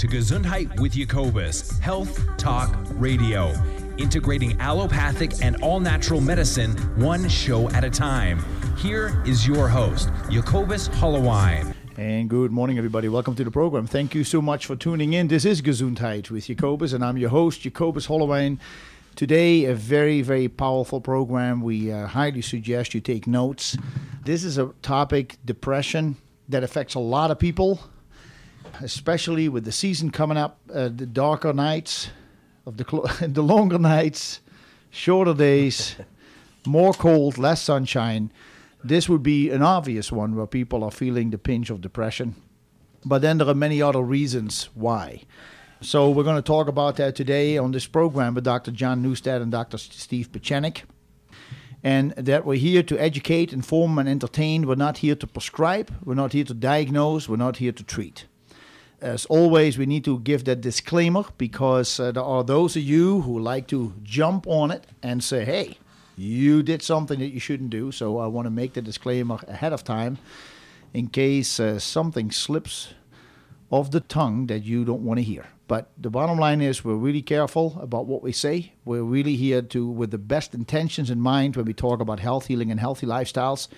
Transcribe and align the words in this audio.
To 0.00 0.08
Gesundheit 0.08 0.80
with 0.80 0.92
Jacobus, 0.92 1.78
Health 1.78 2.26
Talk 2.38 2.74
Radio, 2.92 3.52
integrating 3.98 4.58
allopathic 4.58 5.44
and 5.44 5.62
all 5.62 5.78
natural 5.78 6.22
medicine 6.22 6.74
one 6.98 7.28
show 7.28 7.68
at 7.72 7.84
a 7.84 7.90
time. 7.90 8.42
Here 8.78 9.22
is 9.26 9.46
your 9.46 9.68
host, 9.68 10.08
Jacobus 10.30 10.88
Hollowine. 10.88 11.74
And 11.98 12.30
good 12.30 12.50
morning, 12.50 12.78
everybody. 12.78 13.10
Welcome 13.10 13.34
to 13.34 13.44
the 13.44 13.50
program. 13.50 13.86
Thank 13.86 14.14
you 14.14 14.24
so 14.24 14.40
much 14.40 14.64
for 14.64 14.74
tuning 14.74 15.12
in. 15.12 15.28
This 15.28 15.44
is 15.44 15.60
Gesundheit 15.60 16.30
with 16.30 16.46
Jacobus, 16.46 16.94
and 16.94 17.04
I'm 17.04 17.18
your 17.18 17.28
host, 17.28 17.60
Jacobus 17.60 18.06
Hollowine. 18.06 18.58
Today, 19.16 19.66
a 19.66 19.74
very, 19.74 20.22
very 20.22 20.48
powerful 20.48 21.02
program. 21.02 21.60
We 21.60 21.92
uh, 21.92 22.06
highly 22.06 22.40
suggest 22.40 22.94
you 22.94 23.02
take 23.02 23.26
notes. 23.26 23.76
This 24.24 24.44
is 24.44 24.56
a 24.56 24.72
topic, 24.80 25.36
depression, 25.44 26.16
that 26.48 26.64
affects 26.64 26.94
a 26.94 27.00
lot 27.00 27.30
of 27.30 27.38
people 27.38 27.80
especially 28.80 29.48
with 29.48 29.64
the 29.64 29.72
season 29.72 30.10
coming 30.10 30.36
up, 30.36 30.58
uh, 30.72 30.88
the 30.88 31.06
darker 31.06 31.52
nights, 31.52 32.10
of 32.66 32.76
the 32.76 33.28
the 33.28 33.42
longer 33.42 33.78
nights, 33.78 34.40
shorter 34.90 35.34
days, 35.34 35.96
more 36.66 36.92
cold, 36.92 37.38
less 37.38 37.62
sunshine. 37.62 38.32
This 38.82 39.08
would 39.08 39.22
be 39.22 39.50
an 39.50 39.62
obvious 39.62 40.10
one 40.10 40.34
where 40.34 40.46
people 40.46 40.82
are 40.84 40.90
feeling 40.90 41.30
the 41.30 41.38
pinch 41.38 41.68
of 41.70 41.80
depression. 41.80 42.34
But 43.04 43.22
then 43.22 43.38
there 43.38 43.48
are 43.48 43.54
many 43.54 43.82
other 43.82 44.02
reasons 44.02 44.70
why. 44.74 45.22
So 45.82 46.10
we're 46.10 46.24
going 46.24 46.36
to 46.36 46.42
talk 46.42 46.68
about 46.68 46.96
that 46.96 47.14
today 47.14 47.56
on 47.58 47.72
this 47.72 47.86
program 47.86 48.34
with 48.34 48.44
Dr. 48.44 48.70
John 48.70 49.02
Neustadt 49.02 49.42
and 49.42 49.50
Dr. 49.50 49.78
Steve 49.78 50.30
Pieczenik. 50.32 50.82
And 51.82 52.12
that 52.12 52.44
we're 52.44 52.58
here 52.58 52.82
to 52.82 52.98
educate, 52.98 53.54
inform, 53.54 53.98
and 53.98 54.06
entertain. 54.06 54.66
We're 54.66 54.74
not 54.74 54.98
here 54.98 55.14
to 55.14 55.26
prescribe. 55.26 55.90
We're 56.04 56.14
not 56.14 56.34
here 56.34 56.44
to 56.44 56.52
diagnose. 56.52 57.26
We're 57.26 57.36
not 57.36 57.56
here 57.56 57.72
to 57.72 57.82
treat 57.82 58.26
as 59.00 59.26
always, 59.26 59.78
we 59.78 59.86
need 59.86 60.04
to 60.04 60.18
give 60.20 60.44
that 60.44 60.60
disclaimer 60.60 61.24
because 61.38 61.98
uh, 61.98 62.12
there 62.12 62.22
are 62.22 62.44
those 62.44 62.76
of 62.76 62.82
you 62.82 63.22
who 63.22 63.38
like 63.38 63.66
to 63.68 63.94
jump 64.02 64.46
on 64.46 64.70
it 64.70 64.86
and 65.02 65.22
say, 65.22 65.44
hey, 65.44 65.78
you 66.16 66.62
did 66.62 66.82
something 66.82 67.18
that 67.18 67.28
you 67.28 67.40
shouldn't 67.40 67.70
do. 67.70 67.92
So 67.92 68.18
I 68.18 68.26
want 68.26 68.46
to 68.46 68.50
make 68.50 68.74
the 68.74 68.82
disclaimer 68.82 69.38
ahead 69.48 69.72
of 69.72 69.84
time 69.84 70.18
in 70.92 71.08
case 71.08 71.58
uh, 71.58 71.78
something 71.78 72.30
slips 72.30 72.94
off 73.70 73.90
the 73.90 74.00
tongue 74.00 74.46
that 74.48 74.64
you 74.64 74.84
don't 74.84 75.04
want 75.04 75.18
to 75.18 75.22
hear. 75.22 75.46
But 75.68 75.92
the 75.96 76.10
bottom 76.10 76.38
line 76.38 76.60
is 76.60 76.84
we're 76.84 76.94
really 76.94 77.22
careful 77.22 77.78
about 77.80 78.06
what 78.06 78.22
we 78.22 78.32
say. 78.32 78.72
We're 78.84 79.04
really 79.04 79.36
here 79.36 79.62
to 79.62 79.86
with 79.86 80.10
the 80.10 80.18
best 80.18 80.52
intentions 80.52 81.10
in 81.10 81.20
mind 81.20 81.54
when 81.54 81.64
we 81.64 81.72
talk 81.72 82.00
about 82.00 82.18
health 82.18 82.46
healing 82.46 82.70
and 82.72 82.80
healthy 82.80 83.06
lifestyles 83.06 83.68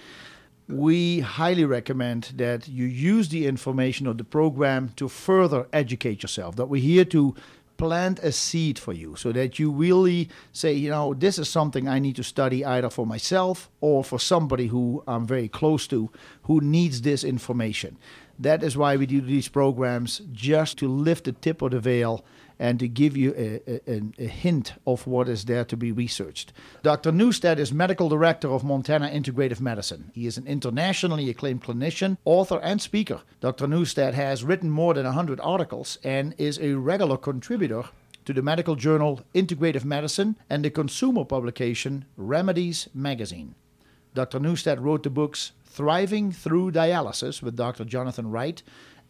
we 0.69 1.21
highly 1.21 1.65
recommend 1.65 2.33
that 2.37 2.69
you 2.69 2.87
use 2.87 3.29
the 3.29 3.47
information 3.47 4.07
of 4.07 4.19
the 4.19 4.25
program 4.25 4.91
to 4.97 5.09
further 5.09 5.67
educate 5.73 6.23
yourself. 6.23 6.57
That 6.57 6.67
we're 6.67 6.83
here 6.83 7.05
to 7.07 7.35
plant 7.77 8.21
a 8.21 8.31
seed 8.31 8.79
for 8.79 8.93
you 8.93 9.17
so 9.17 9.33
that 9.33 9.59
you 9.59 9.71
really 9.71 10.29
say, 10.53 10.73
you 10.73 10.89
know, 10.89 11.15
this 11.15 11.39
is 11.39 11.49
something 11.49 11.89
I 11.89 11.99
need 11.99 12.17
to 12.17 12.23
study 12.23 12.65
either 12.65 12.89
for 12.89 13.05
myself 13.05 13.70
or 13.81 14.05
for 14.05 14.20
somebody 14.20 14.69
who 14.69 15.03
I'm 15.09 15.27
very 15.27 15.48
close 15.48 15.86
to 15.89 16.11
who 16.45 16.61
needs 16.61 17.03
this 17.03 17.25
information. 17.25 17.98
That 18.39 18.63
is 18.63 18.77
why 18.77 18.97
we 18.97 19.07
do 19.07 19.20
these 19.20 19.48
programs 19.48 20.23
just 20.33 20.79
to 20.79 20.89
lift 20.89 21.25
the 21.25 21.33
tip 21.33 21.61
of 21.61 21.73
the 21.73 21.81
veil 21.81 22.25
and 22.62 22.78
to 22.78 22.86
give 22.86 23.17
you 23.17 23.34
a, 23.36 23.61
a, 23.90 24.00
a, 24.20 24.28
hint 24.28 24.74
of 24.86 25.05
what 25.05 25.28
is 25.28 25.46
there 25.46 25.64
to 25.64 25.77
be 25.77 25.90
researched. 25.90 26.52
Dr. 26.84 27.11
Neustadt 27.11 27.58
is 27.58 27.73
medical 27.73 28.08
director 28.08 28.48
of 28.48 28.62
Montana 28.62 29.11
Integrative 29.11 29.61
Medicine. 29.61 30.12
He 30.14 30.28
is 30.28 30.39
an 30.39 30.46
internationally 30.46 31.28
acclaimed 31.28 31.64
clinician, 31.64 32.18
author, 32.24 32.61
and 32.62 32.80
speaker. 32.80 33.23
Dr. 33.40 33.67
Neustadt 33.67 34.14
has 34.14 34.45
written 34.45 34.70
more 34.70 34.95
than 34.95 35.05
100 35.05 35.40
articles 35.40 35.98
and 36.05 36.36
is 36.39 36.61
a 36.61 36.74
regular 36.74 37.17
contributor 37.17 37.83
to 38.27 38.33
the 38.33 38.42
medical 38.42 38.77
journal 38.77 39.23
Integrative 39.34 39.84
Medicine 39.84 40.36
and 40.48 40.64
the 40.64 40.70
consumer 40.70 41.24
publication 41.24 42.05
Remedies 42.17 42.89
Magazine. 42.94 43.56
Dr. 44.14 44.39
Neustadt 44.39 44.80
wrote 44.80 45.02
the 45.02 45.11
books 45.11 45.50
Thriving 45.64 46.30
Through 46.30 46.70
Dialysis 46.70 47.42
with 47.42 47.56
Dr. 47.56 47.84
Jonathan 47.84 48.30
Wright 48.30 48.62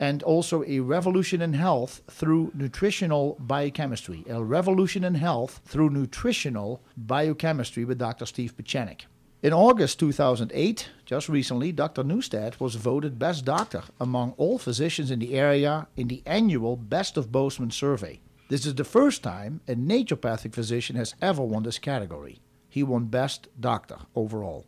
and 0.02 0.20
also 0.24 0.64
a 0.64 0.80
revolution 0.80 1.40
in 1.40 1.52
health 1.52 2.02
through 2.10 2.50
nutritional 2.54 3.36
biochemistry. 3.38 4.24
A 4.28 4.42
revolution 4.42 5.04
in 5.04 5.14
health 5.14 5.60
through 5.64 5.90
nutritional 5.90 6.82
biochemistry 6.96 7.84
with 7.84 7.98
Dr. 7.98 8.26
Steve 8.26 8.56
Pieczenik. 8.56 9.02
In 9.44 9.52
August 9.52 10.00
2008, 10.00 10.88
just 11.06 11.28
recently, 11.28 11.70
Dr. 11.70 12.02
Neustadt 12.02 12.58
was 12.58 12.74
voted 12.74 13.20
best 13.20 13.44
doctor 13.44 13.84
among 14.00 14.32
all 14.38 14.58
physicians 14.58 15.12
in 15.12 15.20
the 15.20 15.34
area 15.34 15.86
in 15.96 16.08
the 16.08 16.24
annual 16.26 16.76
Best 16.76 17.16
of 17.16 17.30
Bozeman 17.30 17.70
survey. 17.70 18.20
This 18.48 18.66
is 18.66 18.74
the 18.74 18.82
first 18.82 19.22
time 19.22 19.60
a 19.69 19.76
naturopathic 19.76 20.52
physician 20.52 20.96
has 20.96 21.14
ever 21.22 21.44
won 21.44 21.62
this 21.62 21.78
category. 21.78 22.40
He 22.69 22.82
won 22.82 23.04
best 23.04 23.46
doctor 23.60 23.98
overall. 24.16 24.66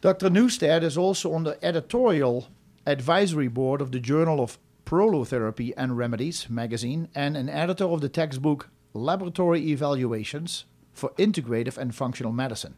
Dr. 0.00 0.30
Neustadt 0.30 0.82
is 0.82 0.96
also 0.96 1.34
on 1.34 1.44
the 1.44 1.62
editorial 1.62 2.48
advisory 2.86 3.48
board 3.48 3.80
of 3.80 3.92
the 3.92 4.00
Journal 4.00 4.40
of 4.40 4.58
Prolotherapy 4.84 5.72
and 5.76 5.96
Remedies 5.96 6.50
magazine 6.50 7.08
and 7.14 7.36
an 7.36 7.48
editor 7.48 7.84
of 7.84 8.00
the 8.00 8.08
textbook 8.08 8.68
Laboratory 8.92 9.70
Evaluations 9.70 10.64
for 10.92 11.10
Integrative 11.10 11.78
and 11.78 11.94
Functional 11.94 12.32
Medicine. 12.32 12.76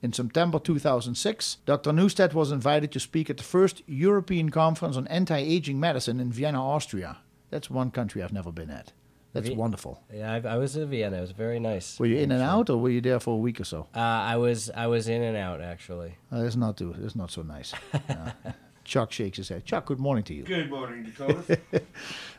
In 0.00 0.12
September 0.12 0.58
2006, 0.58 1.58
Dr. 1.66 1.92
Neustadt 1.92 2.34
was 2.34 2.50
invited 2.50 2.90
to 2.92 3.00
speak 3.00 3.30
at 3.30 3.36
the 3.36 3.42
first 3.42 3.82
European 3.86 4.50
Conference 4.50 4.96
on 4.96 5.06
Anti 5.08 5.36
Aging 5.38 5.78
Medicine 5.78 6.18
in 6.18 6.32
Vienna, 6.32 6.64
Austria. 6.64 7.18
That's 7.50 7.70
one 7.70 7.90
country 7.90 8.22
I've 8.22 8.32
never 8.32 8.50
been 8.50 8.70
at. 8.70 8.92
That's 9.32 9.48
v- 9.48 9.54
wonderful. 9.54 10.02
Yeah, 10.12 10.32
I, 10.32 10.54
I, 10.54 10.56
was 10.56 10.76
in 10.76 10.88
Vienna. 10.90 11.18
It 11.18 11.20
was 11.20 11.30
very 11.30 11.60
nice. 11.60 11.98
Were 11.98 12.06
you 12.06 12.16
in 12.16 12.32
and 12.32 12.42
out, 12.42 12.68
or 12.68 12.78
were 12.78 12.90
you 12.90 13.00
there 13.00 13.20
for 13.20 13.34
a 13.34 13.38
week 13.38 13.60
or 13.60 13.64
so? 13.64 13.88
Uh, 13.94 14.00
I 14.00 14.36
was. 14.36 14.70
I 14.74 14.88
was 14.88 15.08
in 15.08 15.22
and 15.22 15.36
out 15.36 15.60
actually. 15.60 16.16
Uh, 16.32 16.44
it's 16.44 16.56
not 16.56 16.76
too. 16.76 16.94
It's 17.02 17.16
not 17.16 17.30
so 17.30 17.42
nice. 17.42 17.72
uh, 17.94 18.32
Chuck 18.84 19.12
shakes 19.12 19.36
his 19.36 19.48
head. 19.48 19.64
Chuck, 19.64 19.86
good 19.86 19.98
morning 20.00 20.24
to 20.24 20.34
you. 20.34 20.42
Good 20.42 20.70
morning, 20.70 21.04
Dakota. 21.04 21.60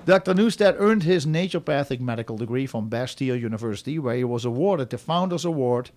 Dr. 0.06 0.34
Neustadt 0.34 0.76
earned 0.78 1.04
his 1.04 1.26
naturopathic 1.26 2.00
medical 2.00 2.38
degree 2.38 2.66
from 2.66 2.90
Bastyr 2.90 3.40
University, 3.40 3.98
where 4.00 4.16
he 4.16 4.24
was 4.24 4.46
awarded 4.46 4.90
the 4.90 4.98
Founders 4.98 5.46
Award 5.46 5.92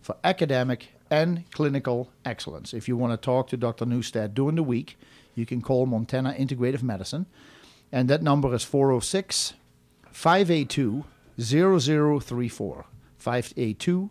for 0.00 0.16
academic 0.24 0.88
and 1.10 1.48
clinical 1.52 2.10
excellence. 2.24 2.74
If 2.74 2.88
you 2.88 2.96
want 2.96 3.12
to 3.12 3.16
talk 3.16 3.48
to 3.48 3.56
Dr. 3.56 3.84
Neustadt 3.84 4.34
during 4.34 4.56
the 4.56 4.62
week, 4.62 4.98
you 5.34 5.46
can 5.46 5.62
call 5.62 5.86
Montana 5.86 6.34
Integrative 6.38 6.82
Medicine, 6.82 7.26
and 7.90 8.08
that 8.10 8.22
number 8.22 8.54
is 8.54 8.64
406 8.64 9.54
582 10.10 11.04
0034. 11.40 12.86
582 13.18 14.10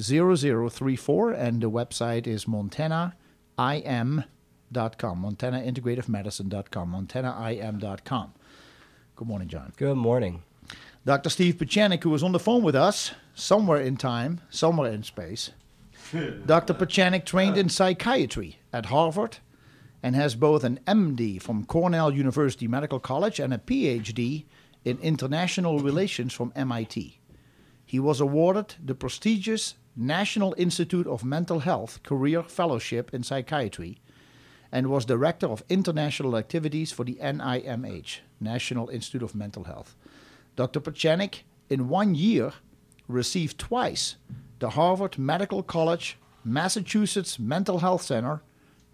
0034, 0.00 1.32
and 1.32 1.60
the 1.60 1.70
website 1.70 2.26
is 2.26 2.48
Montana 2.48 3.14
IM 4.74 4.80
montanaintegrativemedicine.com, 4.80 5.22
montanaintegrativemedicine.com, 5.22 6.90
montanaim.com. 6.90 8.32
Good 9.16 9.28
morning, 9.28 9.48
John. 9.48 9.72
Good 9.76 9.96
morning. 9.96 10.42
Dr. 11.04 11.30
Steve 11.30 11.56
Pieczenik, 11.56 12.02
who 12.02 12.10
was 12.10 12.22
on 12.22 12.32
the 12.32 12.38
phone 12.38 12.62
with 12.62 12.74
us 12.74 13.12
somewhere 13.34 13.80
in 13.80 13.96
time, 13.96 14.40
somewhere 14.50 14.92
in 14.92 15.02
space. 15.02 15.50
Dr. 16.46 16.74
Pieczenik 16.74 17.24
trained 17.24 17.56
in 17.56 17.68
psychiatry 17.68 18.58
at 18.72 18.86
Harvard 18.86 19.38
and 20.02 20.14
has 20.14 20.34
both 20.34 20.64
an 20.64 20.80
MD 20.86 21.40
from 21.40 21.64
Cornell 21.64 22.12
University 22.12 22.68
Medical 22.68 23.00
College 23.00 23.40
and 23.40 23.52
a 23.52 23.58
PhD 23.58 24.44
in 24.84 24.98
international 24.98 25.80
relations 25.80 26.32
from 26.32 26.52
MIT. 26.54 27.18
He 27.84 27.98
was 27.98 28.20
awarded 28.20 28.74
the 28.84 28.94
prestigious 28.94 29.74
National 29.96 30.54
Institute 30.56 31.06
of 31.06 31.24
Mental 31.24 31.60
Health 31.60 32.02
Career 32.02 32.42
Fellowship 32.42 33.12
in 33.12 33.22
Psychiatry 33.22 33.98
and 34.70 34.88
was 34.88 35.04
director 35.04 35.46
of 35.46 35.64
international 35.68 36.36
activities 36.36 36.92
for 36.92 37.04
the 37.04 37.14
NIMH, 37.16 38.18
National 38.40 38.88
Institute 38.88 39.22
of 39.22 39.34
Mental 39.34 39.64
Health. 39.64 39.96
Dr. 40.56 40.80
Pieczenik, 40.80 41.42
in 41.70 41.88
one 41.88 42.14
year, 42.14 42.52
received 43.06 43.58
twice 43.58 44.16
the 44.58 44.70
Harvard 44.70 45.18
Medical 45.18 45.62
College 45.62 46.18
Massachusetts 46.44 47.38
Mental 47.38 47.78
Health 47.78 48.02
Center 48.02 48.42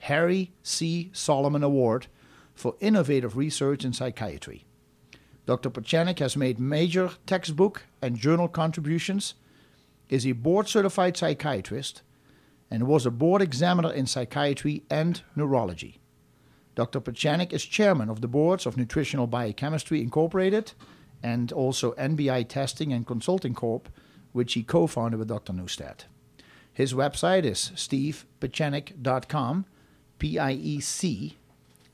Harry 0.01 0.53
C. 0.63 1.11
Solomon 1.13 1.63
Award 1.63 2.09
for 2.55 2.77
innovative 2.81 3.37
research 3.37 3.85
in 3.85 3.93
psychiatry. 3.93 4.65
Dr. 5.47 5.71
Pieczenik 5.71 6.19
has 6.21 6.37
made 6.37 6.59
major 6.59 7.11
textbook 7.27 7.85
and 8.01 8.17
journal 8.17 8.49
contributions, 8.49 9.35
is 10.09 10.27
a 10.27 10.33
board 10.33 10.69
certified 10.69 11.17
psychiatrist, 11.17 12.03
and 12.75 12.89
was 12.89 13.07
a 13.07 13.11
board 13.13 13.41
examiner 13.41 13.93
in 13.93 14.05
psychiatry 14.05 14.83
and 14.91 15.23
neurology. 15.37 16.01
Dr. 16.75 17.01
Pieczenik 17.01 17.53
is 17.53 17.65
chairman 17.65 18.11
of 18.11 18.21
the 18.21 18.27
boards 18.27 18.67
of 18.67 18.77
Nutritional 18.77 19.29
Biochemistry 19.29 20.03
Incorporated 20.03 20.73
and 21.23 21.53
also 21.53 21.93
NBI 21.93 22.49
Testing 22.49 22.93
and 22.93 23.07
Consulting 23.07 23.55
Corp., 23.55 23.89
which 24.33 24.55
he 24.55 24.65
co 24.65 24.89
founded 24.89 25.21
with 25.21 25.29
Dr. 25.29 25.53
Neustadt. 25.53 26.07
His 26.73 26.95
website 26.95 27.45
is 27.45 27.71
stevepieczenik.com, 27.77 29.67
P 30.19 30.37
I 30.41 30.53
E 30.55 30.81
C 30.81 31.39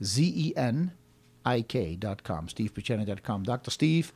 Z 0.02 0.32
E 0.34 0.56
N 0.56 0.92
ik.com, 1.44 2.46
stevepieczenik.com. 2.46 3.42
Dr. 3.42 3.70
Steve, 3.70 4.14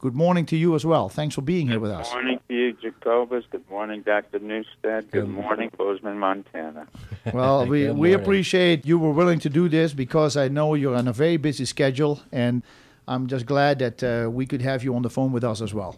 good 0.00 0.14
morning 0.14 0.46
to 0.46 0.56
you 0.56 0.74
as 0.74 0.84
well. 0.84 1.08
Thanks 1.08 1.34
for 1.34 1.42
being 1.42 1.68
here 1.68 1.78
with 1.78 1.90
us. 1.90 2.08
Good 2.08 2.14
morning 2.14 2.40
to 2.48 2.54
you, 2.54 2.72
Jacobus. 2.72 3.44
Good 3.50 3.68
morning, 3.70 4.02
Dr. 4.02 4.38
Neustadt. 4.40 5.10
Good, 5.10 5.10
Good 5.10 5.28
morning, 5.28 5.70
Bozeman, 5.76 6.18
Montana. 6.18 6.86
Well, 7.34 7.66
we, 7.66 7.90
we 7.90 8.14
appreciate 8.14 8.86
you 8.86 8.98
were 8.98 9.12
willing 9.12 9.40
to 9.40 9.50
do 9.50 9.68
this 9.68 9.92
because 9.92 10.38
I 10.38 10.48
know 10.48 10.72
you're 10.74 10.96
on 10.96 11.06
a 11.06 11.12
very 11.12 11.36
busy 11.36 11.66
schedule, 11.66 12.20
and 12.32 12.62
I'm 13.06 13.26
just 13.26 13.44
glad 13.44 13.78
that 13.80 14.02
uh, 14.02 14.30
we 14.30 14.46
could 14.46 14.62
have 14.62 14.82
you 14.82 14.94
on 14.94 15.02
the 15.02 15.10
phone 15.10 15.32
with 15.32 15.44
us 15.44 15.60
as 15.60 15.74
well. 15.74 15.96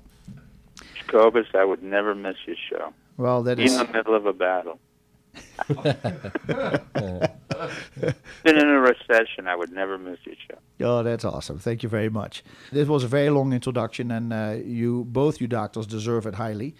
Jacobus, 0.96 1.46
I 1.54 1.64
would 1.64 1.82
never 1.82 2.14
miss 2.14 2.36
your 2.44 2.56
show. 2.68 2.92
Well, 3.16 3.44
that 3.44 3.60
In 3.60 3.66
is 3.66 3.78
the 3.78 3.86
middle 3.86 4.16
of 4.16 4.26
a 4.26 4.32
battle. 4.32 4.80
Been 8.44 8.58
in 8.58 8.68
a 8.68 8.80
recession, 8.80 9.46
I 9.46 9.56
would 9.56 9.72
never 9.72 9.98
miss 9.98 10.18
your 10.24 10.34
show. 10.48 10.58
oh, 10.80 11.02
that's 11.02 11.24
awesome. 11.24 11.58
Thank 11.58 11.82
you 11.82 11.88
very 11.88 12.08
much. 12.08 12.42
This 12.70 12.88
was 12.88 13.04
a 13.04 13.08
very 13.08 13.30
long 13.30 13.52
introduction, 13.52 14.10
and 14.10 14.32
uh, 14.32 14.56
you 14.64 15.04
both 15.08 15.40
you 15.40 15.46
doctors 15.46 15.86
deserve 15.86 16.26
it 16.26 16.34
highly. 16.34 16.74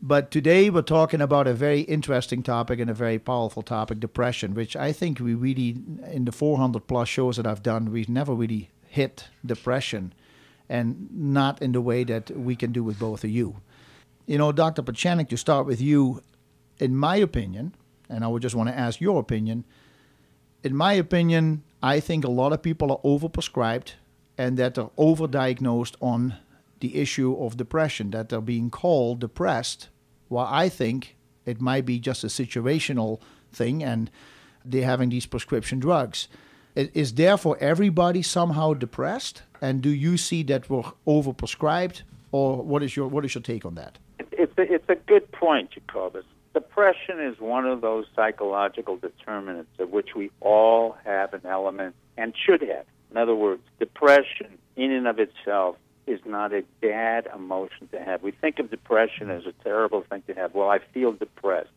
But 0.00 0.30
today 0.30 0.70
we're 0.70 0.82
talking 0.82 1.20
about 1.20 1.48
a 1.48 1.54
very 1.54 1.80
interesting 1.80 2.44
topic 2.44 2.78
and 2.78 2.88
a 2.88 2.94
very 2.94 3.18
powerful 3.18 3.62
topic, 3.62 3.98
depression, 3.98 4.54
which 4.54 4.76
I 4.76 4.92
think 4.92 5.18
we 5.18 5.34
really, 5.34 5.76
in 6.12 6.24
the 6.24 6.30
400 6.30 6.86
plus 6.86 7.08
shows 7.08 7.36
that 7.36 7.48
I've 7.48 7.64
done, 7.64 7.90
we've 7.90 8.08
never 8.08 8.32
really 8.32 8.70
hit 8.86 9.24
depression, 9.44 10.12
and 10.68 11.08
not 11.12 11.60
in 11.60 11.72
the 11.72 11.80
way 11.80 12.04
that 12.04 12.30
we 12.30 12.54
can 12.54 12.70
do 12.70 12.84
with 12.84 13.00
both 13.00 13.24
of 13.24 13.30
you. 13.30 13.56
You 14.26 14.38
know, 14.38 14.52
Dr. 14.52 14.82
Pieczenik, 14.82 15.28
to 15.30 15.36
start 15.36 15.66
with 15.66 15.80
you, 15.80 16.22
in 16.78 16.94
my 16.94 17.16
opinion, 17.16 17.74
and 18.08 18.24
I 18.24 18.28
would 18.28 18.42
just 18.42 18.54
want 18.54 18.68
to 18.68 18.78
ask 18.78 19.00
your 19.00 19.20
opinion. 19.20 19.64
In 20.62 20.74
my 20.74 20.94
opinion, 20.94 21.62
I 21.82 22.00
think 22.00 22.24
a 22.24 22.30
lot 22.30 22.52
of 22.52 22.62
people 22.62 22.90
are 22.90 23.00
overprescribed 23.04 23.92
and 24.36 24.56
that 24.56 24.74
they're 24.74 24.90
overdiagnosed 24.98 25.94
on 26.00 26.36
the 26.80 26.96
issue 26.96 27.36
of 27.38 27.56
depression, 27.56 28.10
that 28.10 28.28
they're 28.28 28.40
being 28.40 28.70
called 28.70 29.20
depressed, 29.20 29.88
while 30.28 30.48
I 30.50 30.68
think 30.68 31.16
it 31.44 31.60
might 31.60 31.84
be 31.84 31.98
just 31.98 32.24
a 32.24 32.28
situational 32.28 33.20
thing 33.52 33.82
and 33.82 34.10
they're 34.64 34.84
having 34.84 35.08
these 35.08 35.26
prescription 35.26 35.80
drugs. 35.80 36.28
Is 36.74 37.14
therefore 37.14 37.56
everybody 37.60 38.22
somehow 38.22 38.74
depressed? 38.74 39.42
And 39.60 39.82
do 39.82 39.90
you 39.90 40.16
see 40.16 40.42
that 40.44 40.70
we're 40.70 40.84
overprescribed? 41.06 42.02
Or 42.30 42.62
what 42.62 42.82
is 42.82 42.94
your 42.94 43.08
what 43.08 43.24
is 43.24 43.34
your 43.34 43.42
take 43.42 43.64
on 43.64 43.74
that? 43.74 43.98
It's 44.32 44.52
a, 44.58 44.72
it's 44.72 44.88
a 44.88 44.94
good 44.94 45.32
point, 45.32 45.70
Jacobus. 45.70 46.24
Depression 46.54 47.20
is 47.20 47.38
one 47.38 47.66
of 47.66 47.80
those 47.80 48.06
psychological 48.16 48.96
determinants 48.96 49.70
of 49.78 49.90
which 49.90 50.14
we 50.16 50.30
all 50.40 50.96
have 51.04 51.34
an 51.34 51.42
element 51.44 51.94
and 52.16 52.34
should 52.36 52.62
have. 52.62 52.86
In 53.10 53.16
other 53.16 53.34
words, 53.34 53.62
depression 53.78 54.58
in 54.76 54.92
and 54.92 55.06
of 55.06 55.18
itself 55.18 55.76
is 56.06 56.20
not 56.24 56.52
a 56.52 56.62
bad 56.80 57.28
emotion 57.34 57.88
to 57.92 58.00
have. 58.00 58.22
We 58.22 58.30
think 58.30 58.58
of 58.58 58.70
depression 58.70 59.30
as 59.30 59.46
a 59.46 59.52
terrible 59.62 60.02
thing 60.02 60.22
to 60.26 60.34
have. 60.34 60.54
Well, 60.54 60.70
I 60.70 60.78
feel 60.92 61.12
depressed. 61.12 61.70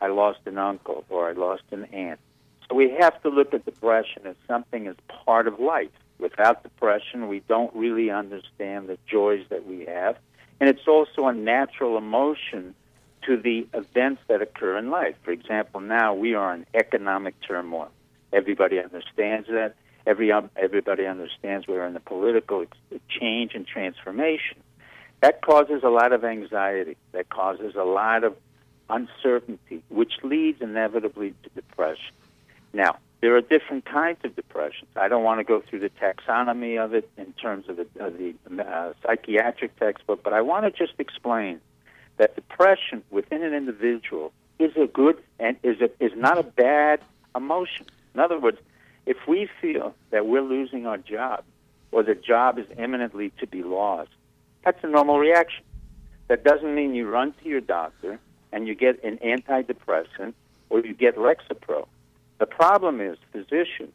I 0.00 0.08
lost 0.08 0.40
an 0.46 0.58
uncle 0.58 1.04
or 1.08 1.28
I 1.28 1.32
lost 1.32 1.62
an 1.70 1.84
aunt. 1.86 2.20
So 2.68 2.76
we 2.76 2.90
have 3.00 3.20
to 3.22 3.30
look 3.30 3.54
at 3.54 3.64
depression 3.64 4.26
as 4.26 4.36
something 4.46 4.86
as 4.86 4.96
part 5.24 5.48
of 5.48 5.58
life. 5.58 5.90
Without 6.18 6.62
depression, 6.62 7.28
we 7.28 7.40
don't 7.48 7.74
really 7.74 8.10
understand 8.10 8.88
the 8.88 8.98
joys 9.06 9.44
that 9.48 9.66
we 9.66 9.86
have. 9.86 10.18
And 10.60 10.68
it's 10.68 10.86
also 10.86 11.26
a 11.26 11.32
natural 11.32 11.96
emotion 11.96 12.74
to 13.26 13.36
the 13.36 13.66
events 13.74 14.22
that 14.28 14.42
occur 14.42 14.78
in 14.78 14.90
life. 14.90 15.16
For 15.22 15.30
example, 15.30 15.80
now 15.80 16.14
we 16.14 16.34
are 16.34 16.54
in 16.54 16.66
economic 16.74 17.34
turmoil. 17.40 17.90
Everybody 18.32 18.78
understands 18.78 19.48
that. 19.48 19.74
Every, 20.06 20.32
um, 20.32 20.50
everybody 20.56 21.06
understands 21.06 21.66
we're 21.66 21.86
in 21.86 21.94
a 21.94 22.00
political 22.00 22.64
change 23.08 23.54
and 23.54 23.66
transformation. 23.66 24.56
That 25.20 25.42
causes 25.42 25.82
a 25.82 25.88
lot 25.90 26.12
of 26.12 26.24
anxiety. 26.24 26.96
That 27.12 27.28
causes 27.28 27.74
a 27.74 27.84
lot 27.84 28.24
of 28.24 28.36
uncertainty, 28.88 29.82
which 29.88 30.12
leads 30.22 30.62
inevitably 30.62 31.34
to 31.42 31.50
depression. 31.50 32.14
Now, 32.72 32.98
there 33.20 33.36
are 33.36 33.40
different 33.40 33.84
kinds 33.84 34.18
of 34.24 34.36
depressions. 34.36 34.90
I 34.96 35.08
don't 35.08 35.24
want 35.24 35.40
to 35.40 35.44
go 35.44 35.60
through 35.60 35.80
the 35.80 35.90
taxonomy 35.90 36.82
of 36.82 36.94
it 36.94 37.10
in 37.16 37.32
terms 37.32 37.68
of 37.68 37.76
the, 37.76 37.86
of 37.98 38.16
the 38.16 38.34
uh, 38.62 38.92
psychiatric 39.02 39.76
textbook, 39.78 40.22
but 40.22 40.32
I 40.32 40.40
want 40.40 40.64
to 40.64 40.70
just 40.70 40.98
explain 40.98 41.60
that 42.18 42.34
depression 42.34 43.02
within 43.10 43.42
an 43.42 43.54
individual 43.54 44.32
is 44.58 44.76
a 44.76 44.86
good 44.86 45.16
and 45.38 45.56
is 45.62 45.80
a, 45.80 45.90
is 46.04 46.12
not 46.16 46.38
a 46.38 46.42
bad 46.42 47.00
emotion. 47.34 47.86
In 48.14 48.20
other 48.20 48.38
words, 48.38 48.58
if 49.06 49.16
we 49.26 49.48
feel 49.60 49.94
that 50.10 50.26
we're 50.26 50.42
losing 50.42 50.86
our 50.86 50.98
job 50.98 51.44
or 51.92 52.02
the 52.02 52.14
job 52.14 52.58
is 52.58 52.66
imminently 52.76 53.32
to 53.38 53.46
be 53.46 53.62
lost, 53.62 54.10
that's 54.64 54.82
a 54.82 54.88
normal 54.88 55.18
reaction. 55.18 55.64
That 56.26 56.44
doesn't 56.44 56.74
mean 56.74 56.94
you 56.94 57.08
run 57.08 57.32
to 57.42 57.48
your 57.48 57.62
doctor 57.62 58.18
and 58.52 58.68
you 58.68 58.74
get 58.74 59.02
an 59.02 59.18
antidepressant 59.18 60.34
or 60.68 60.80
you 60.80 60.92
get 60.92 61.16
Lexapro. 61.16 61.86
The 62.38 62.46
problem 62.46 63.00
is 63.00 63.16
physicians, 63.32 63.94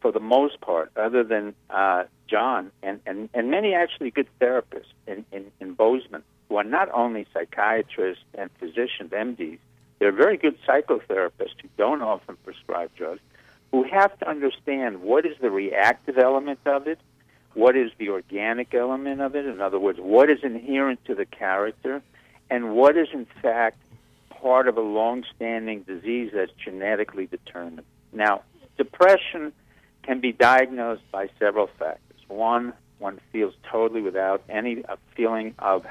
for 0.00 0.12
the 0.12 0.20
most 0.20 0.60
part, 0.60 0.90
other 0.96 1.24
than 1.24 1.54
uh, 1.68 2.04
John 2.28 2.70
and, 2.82 3.00
and, 3.06 3.28
and 3.34 3.50
many 3.50 3.74
actually 3.74 4.10
good 4.10 4.28
therapists 4.40 4.92
in, 5.06 5.24
in, 5.32 5.50
in 5.60 5.74
Bozeman, 5.74 6.22
who 6.48 6.56
are 6.56 6.64
not 6.64 6.88
only 6.92 7.26
psychiatrists 7.32 8.24
and 8.34 8.50
physicians, 8.58 9.10
MDs, 9.10 9.58
they're 9.98 10.12
very 10.12 10.36
good 10.36 10.58
psychotherapists 10.66 11.60
who 11.62 11.68
don't 11.76 12.02
often 12.02 12.36
prescribe 12.44 12.90
drugs, 12.96 13.20
who 13.70 13.84
have 13.84 14.18
to 14.18 14.28
understand 14.28 15.02
what 15.02 15.24
is 15.26 15.36
the 15.40 15.50
reactive 15.50 16.18
element 16.18 16.60
of 16.66 16.86
it, 16.86 16.98
what 17.54 17.76
is 17.76 17.90
the 17.98 18.10
organic 18.10 18.74
element 18.74 19.20
of 19.20 19.34
it, 19.34 19.46
in 19.46 19.60
other 19.60 19.78
words, 19.78 19.98
what 20.00 20.28
is 20.30 20.38
inherent 20.42 21.04
to 21.06 21.14
the 21.14 21.24
character, 21.24 22.02
and 22.50 22.74
what 22.74 22.96
is 22.96 23.08
in 23.12 23.26
fact 23.40 23.78
part 24.28 24.68
of 24.68 24.76
a 24.76 24.82
long-standing 24.82 25.82
disease 25.82 26.30
that's 26.34 26.52
genetically 26.62 27.26
determined. 27.26 27.86
Now, 28.12 28.42
depression 28.76 29.52
can 30.02 30.20
be 30.20 30.32
diagnosed 30.32 31.02
by 31.10 31.30
several 31.38 31.68
factors. 31.78 32.20
One, 32.28 32.74
one 32.98 33.20
feels 33.32 33.54
totally 33.70 34.02
without 34.02 34.42
any 34.48 34.84
uh, 34.84 34.96
feeling 35.16 35.54
of 35.58 35.86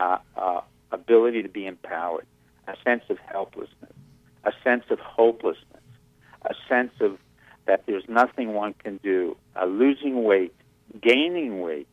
uh, 0.00 0.18
uh, 0.36 0.60
ability 0.90 1.42
to 1.42 1.48
be 1.48 1.66
empowered, 1.66 2.26
a 2.66 2.74
sense 2.84 3.04
of 3.08 3.18
helplessness, 3.18 3.92
a 4.44 4.52
sense 4.64 4.84
of 4.90 4.98
hopelessness, 4.98 5.66
a 6.42 6.54
sense 6.68 6.92
of 7.00 7.18
that 7.66 7.84
there's 7.86 8.08
nothing 8.08 8.54
one 8.54 8.74
can 8.74 8.96
do, 9.02 9.36
uh, 9.54 9.64
losing 9.66 10.24
weight, 10.24 10.54
gaining 11.00 11.60
weight, 11.60 11.86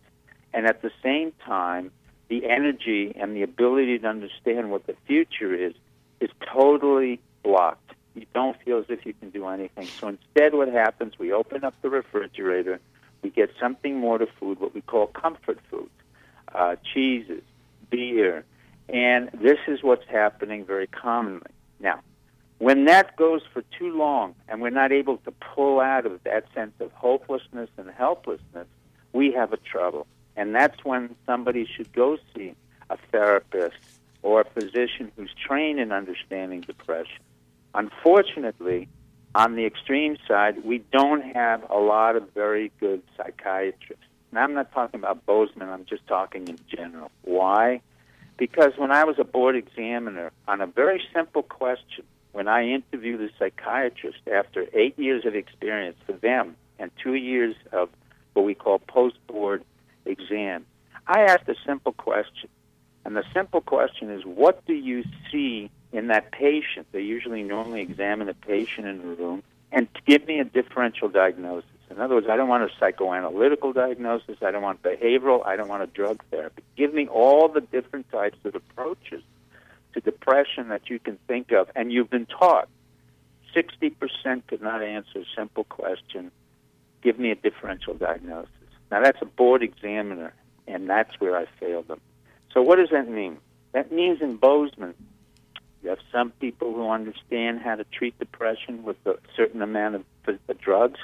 and 0.54 0.66
at 0.66 0.82
the 0.82 0.92
same 1.04 1.34
time, 1.46 1.92
the 2.30 2.50
energy 2.50 3.14
and 3.16 3.36
the 3.36 3.44
ability 3.44 4.00
to 4.00 4.08
understand 4.08 4.72
what 4.72 4.88
the 4.88 4.96
future 5.06 5.54
is 5.54 5.74
is 6.20 6.30
totally 6.52 7.20
blocked. 7.44 7.92
You 8.16 8.26
don't 8.34 8.58
feel 8.64 8.80
as 8.80 8.86
if 8.90 9.06
you 9.06 9.14
can 9.14 9.30
do 9.30 9.46
anything. 9.46 9.88
So 10.00 10.08
instead, 10.08 10.56
what 10.56 10.70
happens, 10.70 11.20
we 11.20 11.32
open 11.32 11.64
up 11.64 11.76
the 11.82 11.90
refrigerator, 11.90 12.80
we 13.22 13.30
get 13.30 13.52
something 13.60 13.98
more 13.98 14.18
to 14.18 14.28
food, 14.40 14.60
what 14.60 14.74
we 14.74 14.82
call 14.82 15.08
comfort 15.08 15.60
food, 15.70 15.90
uh, 16.54 16.78
cheeses, 16.94 17.44
beer, 17.90 18.46
and 18.90 19.30
this 19.34 19.58
is 19.68 19.84
what's 19.84 20.08
happening 20.08 20.66
very 20.66 20.88
commonly. 20.88 21.52
Now, 21.80 22.02
when 22.60 22.86
that 22.86 23.16
goes 23.16 23.42
for 23.54 23.64
too 23.78 23.96
long 23.96 24.34
and 24.48 24.62
we're 24.62 24.70
not 24.70 24.92
able 24.92 25.18
to 25.18 25.32
pull 25.32 25.80
out 25.80 26.06
of 26.06 26.24
that 26.24 26.46
sense 26.54 26.74
of 26.80 26.92
hopelessness 26.94 27.70
and 27.78 27.90
helplessness, 27.90 28.68
we 29.14 29.32
have 29.34 29.54
a 29.54 29.58
trouble. 29.58 30.08
And 30.36 30.56
that's 30.56 30.84
when 30.84 31.16
somebody 31.26 31.66
should 31.66 31.92
go 31.94 32.18
see 32.36 32.56
a 32.90 32.98
therapist 33.12 33.78
or 34.22 34.42
a 34.42 34.46
physician 34.46 35.12
who's 35.16 35.34
trained 35.34 35.80
in 35.80 35.92
understanding 35.92 36.62
depression. 36.62 37.22
Unfortunately, 37.74 38.88
on 39.36 39.56
the 39.56 39.66
extreme 39.66 40.18
side, 40.28 40.64
we 40.64 40.80
don't 40.92 41.22
have 41.22 41.64
a 41.70 41.78
lot 41.78 42.16
of 42.16 42.32
very 42.34 42.72
good 42.80 43.04
psychiatrists. 43.16 44.04
And 44.32 44.40
I'm 44.40 44.54
not 44.54 44.72
talking 44.72 45.00
about 45.00 45.26
Bozeman, 45.26 45.70
I'm 45.70 45.86
just 45.86 46.06
talking 46.08 46.48
in 46.48 46.60
general. 46.68 47.12
Why? 47.24 47.82
Because 48.38 48.74
when 48.78 48.92
I 48.92 49.04
was 49.04 49.18
a 49.20 49.24
board 49.24 49.56
examiner 49.56 50.32
on 50.48 50.62
a 50.62 50.68
very 50.68 51.02
simple 51.14 51.44
question, 51.44 52.06
when 52.34 52.48
I 52.48 52.68
interviewed 52.68 53.22
a 53.22 53.30
psychiatrist 53.40 54.20
after 54.32 54.68
eight 54.74 54.98
years 55.00 55.26
of 55.26 55.36
experience 55.36 55.98
for 56.06 56.14
them 56.14 56.56
and 56.78 56.92
two 57.02 57.16
years 57.16 57.56
of 57.72 57.90
what 58.34 58.46
we 58.46 58.54
call 58.54 58.80
post 58.80 59.16
board 59.26 59.64
exam, 60.06 60.66
I 61.08 61.22
asked 61.22 61.48
a 61.50 61.56
simple 61.66 61.94
question. 61.94 62.50
And 63.06 63.16
the 63.16 63.24
simple 63.34 63.62
question 63.62 64.12
is 64.12 64.24
what 64.24 64.66
do 64.66 64.74
you 64.74 65.04
see 65.32 65.72
in 65.92 66.08
that 66.08 66.32
patient? 66.32 66.88
They 66.92 67.02
usually 67.02 67.42
normally 67.42 67.82
examine 67.82 68.30
a 68.30 68.34
patient 68.34 68.86
in 68.86 69.00
a 69.00 69.16
room 69.16 69.44
and 69.72 69.88
give 70.06 70.28
me 70.28 70.40
a 70.40 70.44
differential 70.44 71.10
diagnosis. 71.10 71.70
In 71.98 72.04
other 72.04 72.14
words, 72.14 72.28
I 72.30 72.36
don't 72.36 72.48
want 72.48 72.62
a 72.62 72.68
psychoanalytical 72.80 73.74
diagnosis. 73.74 74.38
I 74.44 74.52
don't 74.52 74.62
want 74.62 74.84
behavioral. 74.84 75.44
I 75.44 75.56
don't 75.56 75.68
want 75.68 75.82
a 75.82 75.88
drug 75.88 76.24
therapy. 76.30 76.62
Give 76.76 76.94
me 76.94 77.08
all 77.08 77.48
the 77.48 77.60
different 77.60 78.12
types 78.12 78.38
of 78.46 78.54
approaches 78.54 79.24
to 79.96 80.02
depression 80.02 80.70
that 80.70 80.92
you 80.92 81.00
can 81.00 81.18
think 81.28 81.52
of, 81.52 81.72
and 81.76 81.92
you've 81.92 82.12
been 82.12 82.28
taught. 82.28 82.70
60% 83.56 84.46
could 84.46 84.62
not 84.62 84.84
answer 84.84 85.22
a 85.22 85.26
simple 85.36 85.64
question 85.64 86.30
give 87.02 87.18
me 87.18 87.32
a 87.32 87.36
differential 87.36 87.96
diagnosis. 87.96 88.52
Now, 88.92 89.02
that's 89.02 89.22
a 89.24 89.26
board 89.26 89.64
examiner, 89.64 90.36
and 90.68 90.88
that's 90.88 91.20
where 91.20 91.36
I 91.36 91.48
failed 91.60 91.88
them. 91.88 92.02
So, 92.54 92.62
what 92.62 92.76
does 92.76 92.90
that 92.92 93.10
mean? 93.10 93.38
That 93.72 93.92
means 93.92 94.22
in 94.22 94.36
Bozeman, 94.36 94.94
you 95.82 95.90
have 95.90 96.00
some 96.12 96.30
people 96.32 96.76
who 96.76 96.92
understand 96.92 97.62
how 97.62 97.74
to 97.74 97.86
treat 97.86 98.20
depression 98.20 98.84
with 98.84 98.98
a 99.08 99.16
certain 99.36 99.64
amount 99.64 99.96
of, 99.96 100.04
of 100.28 100.58
drugs. 100.60 101.00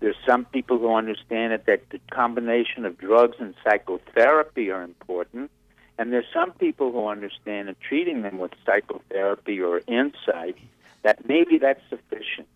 There's 0.00 0.16
some 0.24 0.44
people 0.44 0.78
who 0.78 0.94
understand 0.94 1.52
it, 1.52 1.66
that 1.66 1.88
the 1.90 2.00
combination 2.12 2.84
of 2.84 2.98
drugs 2.98 3.36
and 3.40 3.54
psychotherapy 3.64 4.70
are 4.70 4.82
important. 4.82 5.50
And 5.98 6.12
there's 6.12 6.26
some 6.32 6.52
people 6.52 6.92
who 6.92 7.08
understand 7.08 7.68
that 7.68 7.80
treating 7.80 8.22
them 8.22 8.38
with 8.38 8.52
psychotherapy 8.64 9.60
or 9.60 9.80
insight, 9.88 10.56
that 11.02 11.28
maybe 11.28 11.58
that's 11.58 11.80
sufficient. 11.90 12.46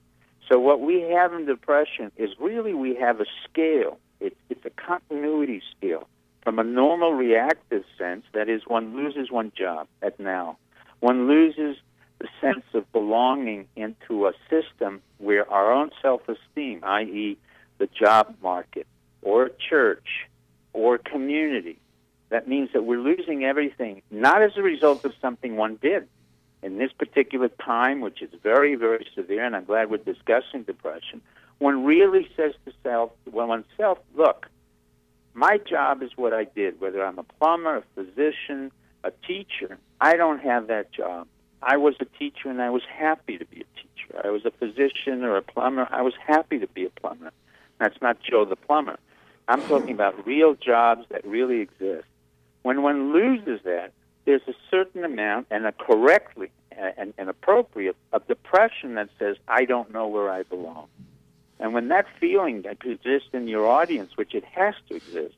So 0.49 0.61
what 0.61 0.81
we 0.81 1.01
have 1.01 1.33
in 1.33 1.47
depression 1.47 2.13
is 2.17 2.31
really 2.39 2.75
we 2.75 2.95
have 2.97 3.21
a 3.21 3.27
scale. 3.49 3.99
It's, 4.21 4.37
it's 4.49 4.65
a 4.65 4.71
continuity 4.71 5.63
scale. 5.77 6.07
From 6.45 6.59
a 6.59 6.65
normal 6.65 7.13
reactive 7.13 7.85
sense, 7.99 8.25
that 8.33 8.49
is, 8.49 8.63
one 8.67 8.97
loses 8.97 9.31
one 9.31 9.53
job 9.57 9.89
at 10.03 10.19
now. 10.21 10.59
One 11.01 11.27
loses 11.27 11.77
the 12.23 12.29
sense 12.41 12.65
of 12.73 12.91
belonging 12.93 13.67
into 13.75 14.29
a 14.29 14.33
system 14.49 15.03
where 15.19 15.51
our 15.51 15.73
own 15.73 15.91
self 16.01 16.23
esteem, 16.29 16.79
i.e., 16.85 17.37
the 17.79 17.89
job 17.89 18.37
market, 18.41 18.87
or 19.23 19.51
church, 19.69 20.29
or 20.73 20.99
community, 20.99 21.79
that 22.29 22.47
means 22.47 22.71
that 22.75 22.85
we're 22.85 23.01
losing 23.01 23.45
everything, 23.45 24.03
not 24.13 24.41
as 24.41 24.53
a 24.57 24.63
result 24.63 25.05
of 25.05 25.13
something 25.21 25.57
one 25.57 25.79
did. 25.83 26.07
In 26.63 26.79
this 26.79 26.93
particular 26.93 27.49
time, 27.49 28.01
which 28.01 28.23
is 28.23 28.31
very, 28.41 28.77
very 28.77 29.05
severe, 29.17 29.45
and 29.45 29.57
I'm 29.57 29.65
glad 29.65 29.91
we're 29.91 29.97
discussing 29.97 30.63
depression, 30.63 31.21
one 31.59 31.85
really 31.85 32.29
says 32.37 32.53
to 32.65 32.73
self, 32.85 33.11
well, 33.33 33.49
oneself, 33.49 33.99
look, 34.15 34.47
my 35.35 35.59
job 35.59 36.05
is 36.05 36.11
what 36.15 36.33
I 36.33 36.45
did, 36.45 36.81
whether 36.81 37.05
I'm 37.05 37.19
a 37.19 37.25
plumber, 37.25 37.79
a 37.79 37.83
physician, 37.97 38.71
a 39.03 39.11
teacher. 39.27 39.77
I 40.01 40.15
don't 40.15 40.39
have 40.39 40.69
that 40.69 40.93
job. 40.93 41.27
I 41.63 41.77
was 41.77 41.95
a 42.01 42.05
teacher 42.05 42.51
and 42.51 42.61
I 42.61 42.71
was 42.71 42.83
happy 42.85 43.39
to 43.39 43.45
be 43.45 43.61
a 43.61 43.81
teacher. 43.81 44.21
I 44.25 44.31
was 44.31 44.45
a 44.45 44.51
physician 44.51 45.23
or 45.23 45.37
a 45.37 45.43
plumber. 45.43 45.87
I 45.91 46.03
was 46.03 46.15
happy 46.27 46.59
to 46.59 46.67
be 46.67 46.85
a 46.85 46.91
plumber. 46.91 47.31
That's 47.79 48.01
not 48.03 48.19
Joe 48.23 48.45
the 48.45 48.57
plumber. 48.57 48.99
I'm 49.49 49.63
talking 49.63 49.93
about 49.93 50.27
real 50.27 50.55
jobs 50.55 51.07
that 51.11 51.25
really 51.25 51.61
exist. 51.61 52.07
When 52.63 52.83
one 52.83 53.13
loses 53.13 53.61
that, 53.65 53.93
there's 54.25 54.43
a 54.47 54.55
certain 54.71 55.05
amount 55.05 55.49
and 55.51 55.67
a 55.67 55.73
correctly 55.73 56.51
and, 56.71 57.13
and 57.19 57.29
appropriate 57.29 57.97
of 58.13 58.27
depression 58.27 58.95
that 58.95 59.09
says, 59.19 59.37
I 59.49 59.65
don't 59.65 59.93
know 59.93 60.07
where 60.07 60.31
I 60.31 60.45
belong. 60.45 60.87
And 61.59 61.75
when 61.75 61.89
that 61.89 62.07
feeling 62.21 62.63
that 62.63 62.79
exists 62.85 63.29
in 63.33 63.49
your 63.49 63.67
audience, 63.67 64.17
which 64.17 64.35
it 64.35 64.45
has 64.45 64.75
to 64.89 64.97
exist, 64.97 65.35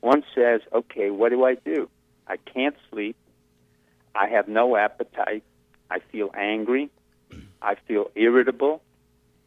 one 0.00 0.22
says, 0.34 0.60
okay, 0.72 1.10
what 1.10 1.30
do 1.30 1.44
I 1.44 1.54
do? 1.54 1.88
I 2.26 2.36
can't 2.36 2.76
sleep. 2.90 3.16
I 4.14 4.28
have 4.28 4.48
no 4.48 4.76
appetite. 4.76 5.44
I 5.90 6.00
feel 6.12 6.30
angry. 6.34 6.90
I 7.62 7.76
feel 7.86 8.10
irritable. 8.14 8.82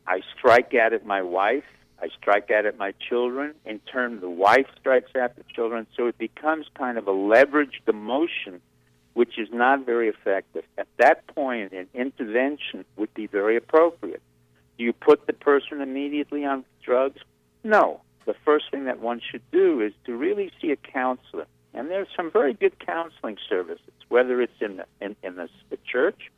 I 0.07 0.21
strike 0.37 0.73
at 0.73 1.05
my 1.05 1.21
wife. 1.21 1.63
I 2.01 2.07
strike 2.19 2.49
at 2.49 2.77
my 2.77 2.93
children. 3.09 3.53
In 3.65 3.79
turn, 3.79 4.21
the 4.21 4.29
wife 4.29 4.67
strikes 4.79 5.11
at 5.15 5.35
the 5.35 5.43
children. 5.53 5.85
So 5.95 6.07
it 6.07 6.17
becomes 6.17 6.65
kind 6.75 6.97
of 6.97 7.07
a 7.07 7.11
leveraged 7.11 7.87
emotion, 7.87 8.61
which 9.13 9.37
is 9.37 9.49
not 9.51 9.85
very 9.85 10.07
effective. 10.07 10.63
At 10.77 10.87
that 10.97 11.27
point, 11.27 11.73
an 11.73 11.87
intervention 11.93 12.85
would 12.95 13.13
be 13.13 13.27
very 13.27 13.57
appropriate. 13.57 14.21
Do 14.77 14.83
you 14.85 14.93
put 14.93 15.27
the 15.27 15.33
person 15.33 15.81
immediately 15.81 16.45
on 16.45 16.63
drugs? 16.83 17.21
No. 17.63 18.01
The 18.25 18.35
first 18.45 18.71
thing 18.71 18.85
that 18.85 18.99
one 18.99 19.19
should 19.29 19.41
do 19.51 19.81
is 19.81 19.91
to 20.05 20.15
really 20.15 20.51
see 20.61 20.71
a 20.71 20.77
counselor. 20.77 21.47
And 21.73 21.89
there's 21.89 22.07
some 22.15 22.31
very 22.31 22.53
good 22.53 22.79
counseling 22.79 23.37
services, 23.47 23.93
whether 24.07 24.41
it's 24.41 24.61
in 24.61 24.77
the, 24.77 24.85
in, 25.01 25.15
in 25.23 25.35
the, 25.35 25.49
the 25.69 25.77
church, 25.85 26.31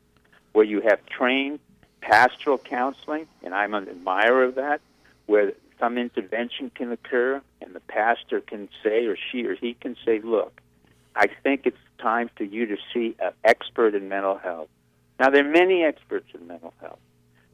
where 0.54 0.66
you 0.66 0.82
have 0.82 1.06
trained 1.06 1.60
pastoral 2.02 2.58
counseling, 2.58 3.28
and 3.44 3.54
I'm 3.54 3.74
an 3.74 3.88
admirer 3.88 4.44
of 4.44 4.56
that, 4.56 4.82
where 5.28 5.54
some 5.80 5.98
intervention 5.98 6.72
can 6.74 6.92
occur, 6.92 7.42
and 7.62 7.74
the 7.74 7.80
pastor 7.82 8.42
can 8.42 8.70
say, 8.84 9.06
or 9.06 9.16
she 9.32 9.46
or 9.46 9.56
he 9.56 9.74
can 9.74 9.96
say, 10.06 10.20
look, 10.20 10.62
I 11.16 11.28
think 11.44 11.62
it's 11.66 11.78
time 12.00 12.30
for 12.36 12.44
you 12.44 12.66
to 12.68 12.78
see 12.94 13.16
an 13.20 13.32
expert 13.44 13.96
in 13.96 14.10
mental 14.10 14.38
health. 14.38 14.70
Now, 15.20 15.30
there 15.30 15.46
are 15.46 15.52
many 15.52 15.84
experts 15.84 16.28
in 16.34 16.48
mental 16.48 16.74
health. 16.82 17.00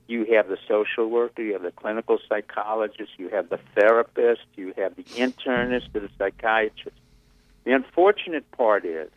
You 0.08 0.26
have 0.36 0.48
the 0.48 0.58
social 0.68 1.10
worker, 1.10 1.42
you 1.42 1.54
have 1.54 1.64
the 1.64 1.72
clinical 1.72 2.18
psychologist, 2.30 3.12
you 3.18 3.28
have 3.30 3.50
the 3.50 3.60
therapist, 3.76 4.42
you 4.56 4.74
have 4.78 4.96
the 4.96 5.04
internist, 5.04 5.92
the 5.92 6.10
psychiatrist. 6.18 6.98
The 7.68 7.74
unfortunate 7.74 8.50
part 8.52 8.86
is 8.86 9.10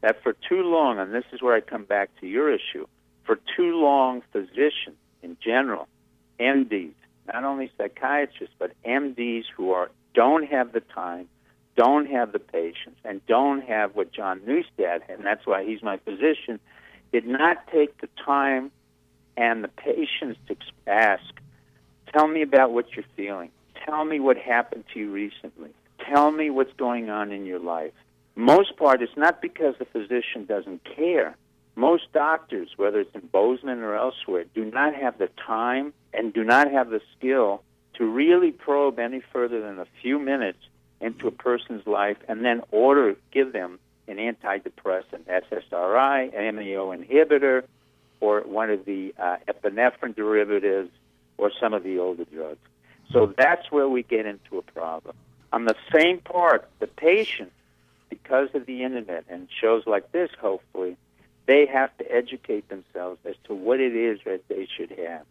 that 0.00 0.24
for 0.24 0.32
too 0.32 0.62
long, 0.62 0.98
and 0.98 1.14
this 1.14 1.22
is 1.32 1.40
where 1.40 1.54
I 1.54 1.60
come 1.60 1.84
back 1.84 2.10
to 2.18 2.26
your 2.26 2.52
issue, 2.52 2.88
for 3.22 3.38
too 3.56 3.76
long, 3.76 4.22
physicians 4.32 4.96
in 5.22 5.36
general, 5.40 5.86
MDs, 6.40 6.94
not 7.32 7.44
only 7.44 7.70
psychiatrists, 7.78 8.56
but 8.58 8.72
MDs 8.84 9.44
who 9.56 9.70
are 9.70 9.88
don't 10.14 10.48
have 10.48 10.72
the 10.72 10.80
time, 10.80 11.28
don't 11.76 12.10
have 12.10 12.32
the 12.32 12.40
patience, 12.40 12.96
and 13.04 13.24
don't 13.26 13.62
have 13.62 13.94
what 13.94 14.12
John 14.12 14.40
Neustadt 14.40 15.02
and 15.08 15.24
that's 15.24 15.46
why 15.46 15.64
he's 15.64 15.80
my 15.80 15.98
physician, 15.98 16.58
did 17.12 17.24
not 17.24 17.68
take 17.68 18.00
the 18.00 18.08
time 18.26 18.72
and 19.36 19.62
the 19.62 19.68
patience 19.68 20.36
to 20.48 20.56
ask, 20.88 21.22
tell 22.12 22.26
me 22.26 22.42
about 22.42 22.72
what 22.72 22.86
you're 22.96 23.04
feeling. 23.14 23.52
Tell 23.86 24.04
me 24.04 24.18
what 24.18 24.36
happened 24.36 24.86
to 24.92 24.98
you 24.98 25.12
recently. 25.12 25.70
Tell 26.08 26.30
me 26.30 26.50
what's 26.50 26.72
going 26.74 27.10
on 27.10 27.32
in 27.32 27.46
your 27.46 27.58
life. 27.58 27.92
Most 28.34 28.76
part, 28.76 29.02
it's 29.02 29.16
not 29.16 29.42
because 29.42 29.74
the 29.78 29.84
physician 29.84 30.46
doesn't 30.46 30.82
care. 30.84 31.36
Most 31.74 32.12
doctors, 32.12 32.70
whether 32.76 33.00
it's 33.00 33.14
in 33.14 33.26
Bozeman 33.28 33.80
or 33.80 33.94
elsewhere, 33.94 34.44
do 34.54 34.64
not 34.64 34.94
have 34.94 35.18
the 35.18 35.28
time 35.46 35.92
and 36.12 36.32
do 36.32 36.44
not 36.44 36.70
have 36.70 36.90
the 36.90 37.00
skill 37.16 37.62
to 37.94 38.04
really 38.04 38.50
probe 38.50 38.98
any 38.98 39.22
further 39.32 39.60
than 39.60 39.78
a 39.78 39.86
few 40.00 40.18
minutes 40.18 40.58
into 41.00 41.28
a 41.28 41.30
person's 41.30 41.86
life 41.86 42.16
and 42.28 42.44
then 42.44 42.62
order, 42.70 43.14
give 43.32 43.52
them 43.52 43.78
an 44.08 44.16
antidepressant, 44.16 45.24
SSRI, 45.28 46.36
an 46.36 46.56
MAO 46.56 46.94
inhibitor, 46.94 47.64
or 48.20 48.40
one 48.42 48.70
of 48.70 48.84
the 48.84 49.14
uh, 49.18 49.36
epinephrine 49.48 50.14
derivatives, 50.14 50.90
or 51.38 51.50
some 51.60 51.74
of 51.74 51.82
the 51.82 51.98
older 51.98 52.24
drugs. 52.24 52.60
So 53.10 53.34
that's 53.36 53.70
where 53.70 53.88
we 53.88 54.02
get 54.02 54.26
into 54.26 54.58
a 54.58 54.62
problem. 54.62 55.16
On 55.52 55.66
the 55.66 55.76
same 55.92 56.18
part, 56.18 56.68
the 56.78 56.86
patient, 56.86 57.52
because 58.08 58.48
of 58.54 58.66
the 58.66 58.82
internet 58.82 59.24
and 59.28 59.48
shows 59.60 59.86
like 59.86 60.10
this, 60.12 60.30
hopefully, 60.40 60.96
they 61.46 61.66
have 61.66 61.96
to 61.98 62.10
educate 62.10 62.68
themselves 62.68 63.18
as 63.24 63.34
to 63.44 63.54
what 63.54 63.80
it 63.80 63.94
is 63.94 64.20
that 64.24 64.46
they 64.48 64.66
should 64.74 64.90
have. 64.90 65.22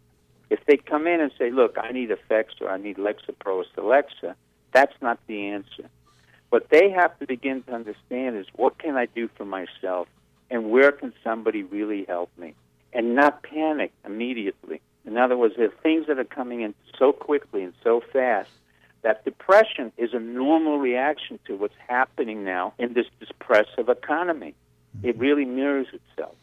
If 0.50 0.64
they 0.66 0.76
come 0.76 1.06
in 1.06 1.20
and 1.20 1.32
say, 1.38 1.50
look, 1.50 1.76
I 1.80 1.90
need 1.90 2.10
Effexor 2.10 2.62
or 2.62 2.70
I 2.70 2.76
need 2.76 2.98
Lexapro 2.98 3.64
Celexa, 3.76 4.34
that's 4.72 4.94
not 5.00 5.18
the 5.26 5.48
answer. 5.48 5.88
What 6.50 6.68
they 6.68 6.90
have 6.90 7.18
to 7.18 7.26
begin 7.26 7.62
to 7.64 7.72
understand 7.72 8.36
is 8.36 8.46
what 8.54 8.78
can 8.78 8.96
I 8.96 9.06
do 9.06 9.28
for 9.36 9.44
myself 9.44 10.06
and 10.50 10.70
where 10.70 10.92
can 10.92 11.14
somebody 11.24 11.62
really 11.62 12.04
help 12.04 12.30
me? 12.36 12.54
And 12.92 13.14
not 13.14 13.42
panic 13.42 13.92
immediately. 14.04 14.82
In 15.06 15.16
other 15.16 15.36
words, 15.36 15.54
there 15.56 15.66
are 15.66 15.82
things 15.82 16.06
that 16.08 16.18
are 16.18 16.24
coming 16.24 16.60
in 16.60 16.74
so 16.98 17.12
quickly 17.12 17.64
and 17.64 17.72
so 17.82 18.02
fast 18.12 18.50
that 19.02 19.24
depression 19.24 19.92
is 19.96 20.14
a 20.14 20.18
normal 20.18 20.78
reaction 20.78 21.38
to 21.46 21.56
what's 21.56 21.74
happening 21.88 22.44
now 22.44 22.72
in 22.78 22.94
this 22.94 23.06
depressive 23.20 23.88
economy. 23.88 24.54
Mm-hmm. 24.96 25.08
It 25.08 25.18
really 25.18 25.44
mirrors 25.44 25.88
itself. 25.92 26.34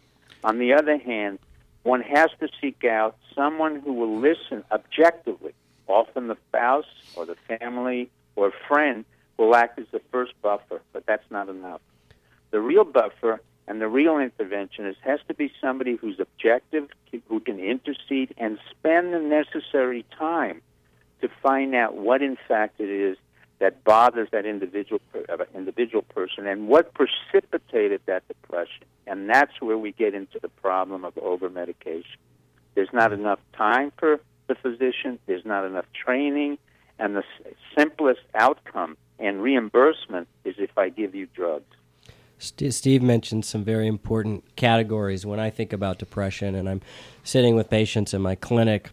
On 0.44 0.60
the 0.60 0.74
other 0.74 0.98
hand, 0.98 1.40
one 1.84 2.02
has 2.02 2.30
to 2.40 2.50
seek 2.62 2.84
out 2.84 3.18
someone 3.34 3.80
who 3.80 3.94
will 3.94 4.20
listen 4.20 4.64
objectively. 4.72 5.54
Often 5.88 6.28
the 6.28 6.38
spouse 6.50 6.86
or 7.16 7.26
the 7.26 7.36
family 7.48 8.10
or 8.36 8.52
friend 8.68 9.06
will 9.38 9.56
act 9.56 9.80
as 9.80 9.88
the 9.92 10.02
first 10.12 10.34
buffer, 10.42 10.82
but 10.94 11.06
that's 11.06 11.30
not 11.32 11.50
enough. 11.50 11.82
The 12.52 12.60
real 12.60 12.84
buffer 12.84 13.42
and 13.68 13.80
the 13.80 13.88
real 13.88 14.16
interventionist 14.16 14.98
has 15.02 15.20
to 15.28 15.34
be 15.34 15.52
somebody 15.62 15.96
who's 15.96 16.20
objective, 16.20 16.90
who 17.28 17.40
can 17.40 17.60
intercede 17.60 18.34
and 18.38 18.60
spend 18.72 19.14
the 19.14 19.20
necessary 19.20 20.06
time 20.18 20.62
to 21.22 21.30
find 21.42 21.76
out 21.76 21.96
what, 21.96 22.22
in 22.22 22.38
fact, 22.48 22.80
it 22.80 22.90
is 22.90 23.18
that 23.60 23.84
bothers 23.84 24.30
that 24.32 24.46
individual 24.46 25.02
uh, 25.14 25.44
individual 25.54 26.02
person 26.02 26.48
and 26.48 26.68
what 26.68 26.94
precipitated 26.94 28.02
that 28.06 28.28
depression. 28.28 28.86
And 29.06 29.30
that's 29.30 29.52
where 29.60 29.78
we 29.78 29.92
get 29.92 30.14
into 30.14 30.40
the 30.42 30.48
problem 30.48 31.04
of 31.04 31.18
over 31.18 31.50
medication. 31.50 32.20
There's 32.76 32.94
not 32.94 33.12
enough 33.12 33.40
time 33.54 33.92
for 33.98 34.20
the 34.48 34.56
physician. 34.56 35.20
There's 35.26 35.46
not 35.46 35.66
enough 35.66 35.86
training, 35.94 36.58
and 36.98 37.16
the 37.16 37.24
simplest 37.78 38.22
outcome 38.34 38.98
and 39.20 39.42
reimbursement 39.42 40.28
is 40.46 40.56
if 40.58 40.78
I 40.78 40.90
give 40.90 41.14
you 41.14 41.28
drugs. 41.36 41.66
Steve 42.38 43.02
mentioned 43.02 43.44
some 43.44 43.66
very 43.66 43.86
important 43.86 44.56
categories 44.56 45.26
when 45.26 45.42
I 45.42 45.50
think 45.50 45.74
about 45.74 46.00
depression, 46.00 46.56
and 46.56 46.70
I'm 46.70 46.82
sitting 47.22 47.56
with 47.56 47.70
patients 47.70 48.14
in 48.14 48.22
my 48.22 48.36
clinic 48.36 48.92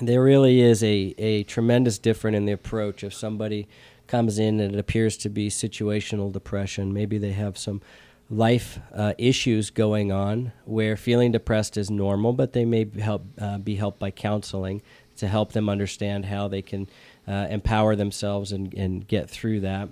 there 0.00 0.22
really 0.22 0.60
is 0.60 0.82
a, 0.82 1.14
a 1.18 1.44
tremendous 1.44 1.98
difference 1.98 2.36
in 2.36 2.46
the 2.46 2.52
approach 2.52 3.04
if 3.04 3.14
somebody 3.14 3.68
comes 4.06 4.38
in 4.38 4.58
and 4.60 4.74
it 4.74 4.78
appears 4.78 5.16
to 5.18 5.28
be 5.28 5.48
situational 5.48 6.32
depression. 6.32 6.92
Maybe 6.92 7.18
they 7.18 7.32
have 7.32 7.56
some 7.56 7.80
life 8.28 8.78
uh, 8.94 9.14
issues 9.18 9.70
going 9.70 10.12
on 10.12 10.52
where 10.64 10.96
feeling 10.96 11.32
depressed 11.32 11.76
is 11.76 11.90
normal, 11.90 12.32
but 12.32 12.52
they 12.52 12.64
may 12.64 12.88
help 13.00 13.24
uh, 13.40 13.58
be 13.58 13.76
helped 13.76 13.98
by 13.98 14.10
counseling 14.10 14.82
to 15.16 15.28
help 15.28 15.52
them 15.52 15.68
understand 15.68 16.24
how 16.24 16.48
they 16.48 16.62
can 16.62 16.88
uh, 17.28 17.46
empower 17.50 17.94
themselves 17.94 18.52
and, 18.52 18.72
and 18.74 19.06
get 19.06 19.28
through 19.28 19.60
that. 19.60 19.88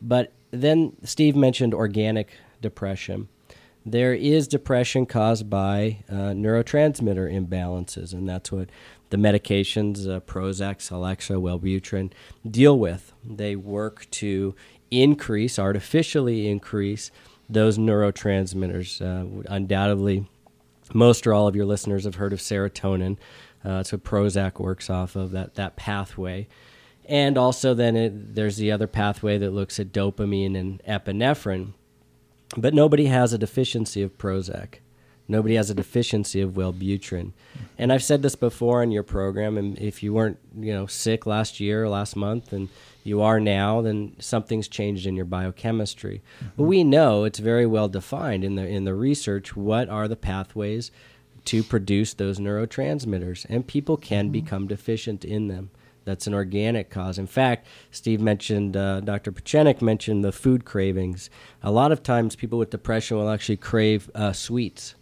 But 0.00 0.32
then 0.50 0.96
Steve 1.04 1.36
mentioned 1.36 1.74
organic 1.74 2.32
depression. 2.62 3.28
There 3.84 4.14
is 4.14 4.46
depression 4.48 5.06
caused 5.06 5.48
by 5.48 6.04
uh, 6.08 6.32
neurotransmitter 6.32 7.32
imbalances, 7.32 8.12
and 8.12 8.28
that's 8.28 8.52
what 8.52 8.68
the 9.10 9.16
medications, 9.16 10.08
uh, 10.08 10.20
Prozac, 10.20 10.78
Celexa, 10.78 11.40
Wellbutrin, 11.40 12.10
deal 12.48 12.78
with. 12.78 13.12
They 13.24 13.54
work 13.56 14.08
to 14.12 14.54
increase, 14.90 15.58
artificially 15.58 16.48
increase, 16.48 17.10
those 17.48 17.78
neurotransmitters. 17.78 19.00
Uh, 19.00 19.42
undoubtedly, 19.48 20.28
most 20.94 21.26
or 21.26 21.34
all 21.34 21.46
of 21.46 21.56
your 21.56 21.66
listeners 21.66 22.04
have 22.04 22.16
heard 22.16 22.32
of 22.32 22.38
serotonin. 22.38 23.18
Uh, 23.62 23.84
what 23.90 24.04
Prozac 24.04 24.58
works 24.58 24.88
off 24.88 25.16
of, 25.16 25.32
that, 25.32 25.56
that 25.56 25.76
pathway. 25.76 26.48
And 27.04 27.36
also, 27.36 27.74
then 27.74 27.96
it, 27.96 28.34
there's 28.34 28.56
the 28.56 28.70
other 28.72 28.86
pathway 28.86 29.36
that 29.38 29.50
looks 29.50 29.78
at 29.78 29.92
dopamine 29.92 30.56
and 30.56 30.82
epinephrine. 30.84 31.74
But 32.56 32.72
nobody 32.72 33.06
has 33.06 33.32
a 33.32 33.38
deficiency 33.38 34.02
of 34.02 34.16
Prozac. 34.16 34.76
Nobody 35.30 35.54
has 35.54 35.70
a 35.70 35.74
deficiency 35.74 36.40
of 36.40 36.54
Wellbutrin. 36.54 37.30
And 37.78 37.92
I've 37.92 38.02
said 38.02 38.22
this 38.22 38.34
before 38.34 38.82
in 38.82 38.90
your 38.90 39.04
program, 39.04 39.56
and 39.56 39.78
if 39.78 40.02
you 40.02 40.12
weren't, 40.12 40.38
you 40.58 40.72
know, 40.72 40.86
sick 40.86 41.24
last 41.24 41.60
year 41.60 41.84
or 41.84 41.88
last 41.88 42.16
month 42.16 42.52
and 42.52 42.68
you 43.04 43.22
are 43.22 43.38
now, 43.38 43.80
then 43.80 44.16
something's 44.18 44.66
changed 44.66 45.06
in 45.06 45.14
your 45.14 45.24
biochemistry. 45.24 46.20
Mm-hmm. 46.38 46.46
But 46.56 46.64
we 46.64 46.82
know 46.82 47.22
it's 47.22 47.38
very 47.38 47.64
well 47.64 47.88
defined 47.88 48.42
in 48.42 48.56
the 48.56 48.66
in 48.66 48.84
the 48.84 48.94
research 48.94 49.54
what 49.54 49.88
are 49.88 50.08
the 50.08 50.16
pathways 50.16 50.90
to 51.44 51.62
produce 51.62 52.12
those 52.12 52.40
neurotransmitters, 52.40 53.46
and 53.48 53.64
people 53.64 53.96
can 53.96 54.26
mm-hmm. 54.26 54.32
become 54.32 54.66
deficient 54.66 55.24
in 55.24 55.46
them. 55.46 55.70
That's 56.04 56.26
an 56.26 56.34
organic 56.34 56.90
cause. 56.90 57.18
In 57.18 57.28
fact, 57.28 57.68
Steve 57.92 58.20
mentioned, 58.20 58.76
uh, 58.76 58.98
Dr. 59.00 59.30
Pieczenik 59.30 59.80
mentioned 59.80 60.24
the 60.24 60.32
food 60.32 60.64
cravings. 60.64 61.30
A 61.62 61.70
lot 61.70 61.92
of 61.92 62.02
times, 62.02 62.34
people 62.34 62.58
with 62.58 62.70
depression 62.70 63.16
will 63.16 63.30
actually 63.30 63.58
crave 63.58 64.10
uh, 64.14 64.32
sweets 64.32 64.96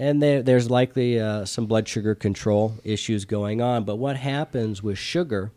and 0.00 0.22
there, 0.22 0.42
there's 0.42 0.70
likely 0.70 1.20
uh, 1.20 1.44
some 1.44 1.66
blood 1.66 1.86
sugar 1.86 2.14
control 2.14 2.74
issues 2.82 3.26
going 3.26 3.60
on. 3.60 3.84
But 3.84 3.96
what 3.96 4.16
happens 4.16 4.82
with 4.82 4.96
sugar? 4.96 5.52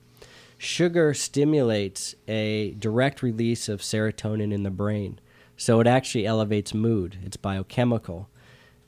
Sugar 0.57 1.13
stimulates 1.13 2.13
a 2.27 2.71
direct 2.71 3.23
release 3.23 3.69
of 3.69 3.79
serotonin 3.79 4.53
in 4.53 4.63
the 4.63 4.69
brain, 4.69 5.19
so 5.55 5.79
it 5.79 5.87
actually 5.87 6.25
elevates 6.25 6.73
mood. 6.73 7.17
It's 7.23 7.37
biochemical. 7.37 8.29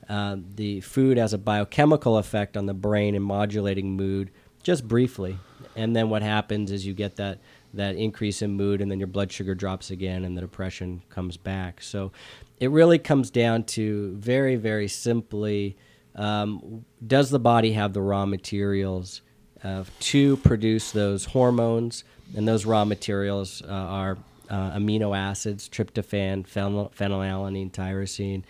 Uh, 0.09 0.37
the 0.55 0.81
food 0.81 1.17
has 1.17 1.31
a 1.31 1.37
biochemical 1.37 2.17
effect 2.17 2.57
on 2.57 2.65
the 2.65 2.73
brain 2.73 3.15
and 3.15 3.23
modulating 3.23 3.95
mood 3.95 4.31
just 4.61 4.85
briefly. 4.87 5.37
And 5.75 5.95
then 5.95 6.09
what 6.09 6.21
happens 6.21 6.69
is 6.69 6.85
you 6.85 6.93
get 6.93 7.15
that 7.15 7.39
that 7.73 7.95
increase 7.95 8.41
in 8.41 8.51
mood, 8.51 8.81
and 8.81 8.89
then 8.89 8.99
your 8.99 9.07
blood 9.07 9.31
sugar 9.31 9.53
drops 9.53 9.91
again, 9.91 10.23
and 10.23 10.37
the 10.37 10.41
depression 10.41 11.01
comes 11.09 11.35
back. 11.35 11.81
So 11.81 12.11
it 12.59 12.71
really 12.71 12.99
comes 12.99 13.29
down 13.31 13.63
to 13.63 14.15
very, 14.15 14.55
very 14.55 14.87
simply 14.87 15.77
um, 16.15 16.85
does 17.05 17.29
the 17.29 17.39
body 17.39 17.73
have 17.73 17.93
the 17.93 18.01
raw 18.01 18.25
materials 18.25 19.21
uh, 19.63 19.83
to 19.99 20.37
produce 20.37 20.91
those 20.91 21.25
hormones? 21.25 22.03
And 22.35 22.47
those 22.47 22.65
raw 22.65 22.85
materials 22.85 23.61
uh, 23.61 23.71
are 23.71 24.17
uh, 24.49 24.71
amino 24.71 25.17
acids, 25.17 25.69
tryptophan, 25.69 26.47
phenyl- 26.47 26.93
phenylalanine, 26.93 27.71
tyrosine, 27.71 28.43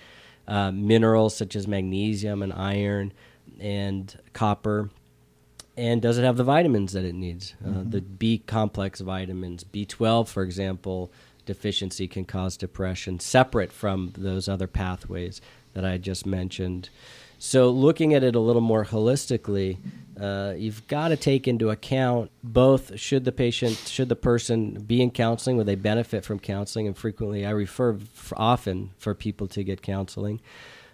uh, 0.48 0.72
minerals 0.72 1.36
such 1.36 1.56
as 1.56 1.68
magnesium 1.68 2.41
and 2.41 2.54
iron 2.54 3.13
and 3.60 4.18
copper. 4.34 4.89
And 5.78 6.02
does 6.02 6.18
it 6.18 6.24
have 6.24 6.38
the 6.38 6.44
vitamins 6.44 6.94
that 6.94 7.04
it 7.04 7.15
needs? 7.15 7.56
Uh, 7.63 7.70
mm-hmm. 7.70 7.89
the 7.89 8.02
B 8.02 8.38
complex 8.46 9.02
vitamins, 9.02 9.63
B12, 9.63 10.28
for 10.28 10.44
example, 10.44 11.12
deficiency 11.45 12.08
can 12.08 12.25
cause 12.25 12.58
depression, 12.58 13.19
separate 13.19 13.71
from 13.71 14.13
those 14.17 14.47
other 14.47 14.67
pathways 14.67 15.41
that 15.73 15.86
I 15.86 15.97
just 15.97 16.25
mentioned. 16.25 16.89
So, 17.38 17.69
looking 17.69 18.13
at 18.13 18.23
it 18.23 18.36
a 18.36 18.39
little 18.39 18.62
more 18.62 18.86
holistically, 18.86 19.77
uh, 20.19 20.53
you've 20.58 20.88
got 20.88 21.10
to 21.10 21.17
take 21.17 21.47
into 21.47 21.69
account 21.69 22.31
both 22.43 22.97
should 22.97 23.25
the 23.25 23.31
patient, 23.31 23.77
should 23.88 24.10
the 24.10 24.15
person 24.15 24.81
be 24.81 25.01
in 25.01 25.12
counseling, 25.12 25.58
will 25.58 25.65
they 25.65 25.75
benefit 25.75 26.23
from 26.23 26.39
counseling? 26.39 26.88
And 26.88 26.97
frequently, 26.97 27.45
I 27.45 27.51
refer 27.51 27.99
often 28.36 28.91
for 28.97 29.13
people 29.13 29.47
to 29.47 29.63
get 29.63 29.81
counseling. 29.81 30.39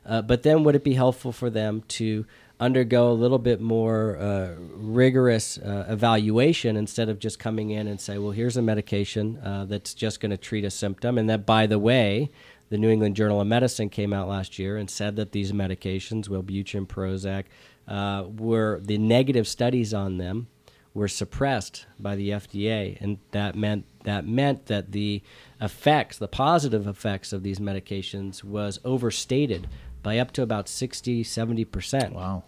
Uh, 0.03 0.23
but 0.23 0.41
then, 0.41 0.63
would 0.63 0.75
it 0.75 0.83
be 0.83 0.95
helpful 0.95 1.31
for 1.31 1.51
them 1.51 1.83
to 1.89 2.25
undergo 2.61 3.11
a 3.11 3.13
little 3.13 3.39
bit 3.39 3.59
more 3.59 4.17
uh, 4.17 4.55
rigorous 4.75 5.57
uh, 5.57 5.85
evaluation 5.89 6.77
instead 6.77 7.09
of 7.09 7.17
just 7.17 7.39
coming 7.39 7.71
in 7.71 7.87
and 7.87 7.99
say, 7.99 8.19
well, 8.19 8.31
here's 8.31 8.55
a 8.55 8.61
medication 8.61 9.37
uh, 9.39 9.65
that's 9.65 9.95
just 9.95 10.19
going 10.19 10.29
to 10.29 10.37
treat 10.37 10.63
a 10.63 10.69
symptom. 10.69 11.17
And 11.17 11.27
that, 11.27 11.45
by 11.45 11.65
the 11.65 11.79
way, 11.79 12.29
the 12.69 12.77
New 12.77 12.89
England 12.89 13.15
Journal 13.15 13.41
of 13.41 13.47
Medicine 13.47 13.89
came 13.89 14.13
out 14.13 14.29
last 14.29 14.59
year 14.59 14.77
and 14.77 14.89
said 14.89 15.15
that 15.15 15.31
these 15.31 15.51
medications, 15.51 16.29
Wellbutrin, 16.29 16.87
Prozac, 16.87 17.45
uh, 17.87 18.25
were 18.29 18.79
the 18.79 18.99
negative 18.99 19.47
studies 19.47 19.91
on 19.91 20.17
them 20.17 20.47
were 20.93 21.07
suppressed 21.07 21.85
by 21.99 22.15
the 22.15 22.29
FDA, 22.29 22.97
and 23.01 23.17
that 23.31 23.55
meant 23.55 23.85
that 24.03 24.27
meant 24.27 24.65
that 24.65 24.91
the 24.91 25.21
effects, 25.59 26.17
the 26.17 26.27
positive 26.27 26.85
effects 26.85 27.31
of 27.33 27.43
these 27.43 27.59
medications, 27.59 28.43
was 28.43 28.79
overstated 28.83 29.67
by 30.03 30.17
up 30.17 30.31
to 30.33 30.41
about 30.41 30.67
60, 30.67 31.23
70 31.23 31.65
percent. 31.65 32.13
Wow. 32.13 32.43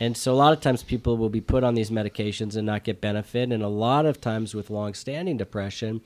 And 0.00 0.16
so 0.16 0.32
a 0.32 0.36
lot 0.36 0.52
of 0.52 0.60
times 0.60 0.82
people 0.82 1.16
will 1.16 1.28
be 1.28 1.40
put 1.40 1.64
on 1.64 1.74
these 1.74 1.90
medications 1.90 2.56
and 2.56 2.66
not 2.66 2.84
get 2.84 3.00
benefit. 3.00 3.52
And 3.52 3.62
a 3.62 3.68
lot 3.68 4.06
of 4.06 4.20
times 4.20 4.54
with 4.54 4.70
long-standing 4.70 5.36
depression, 5.36 6.00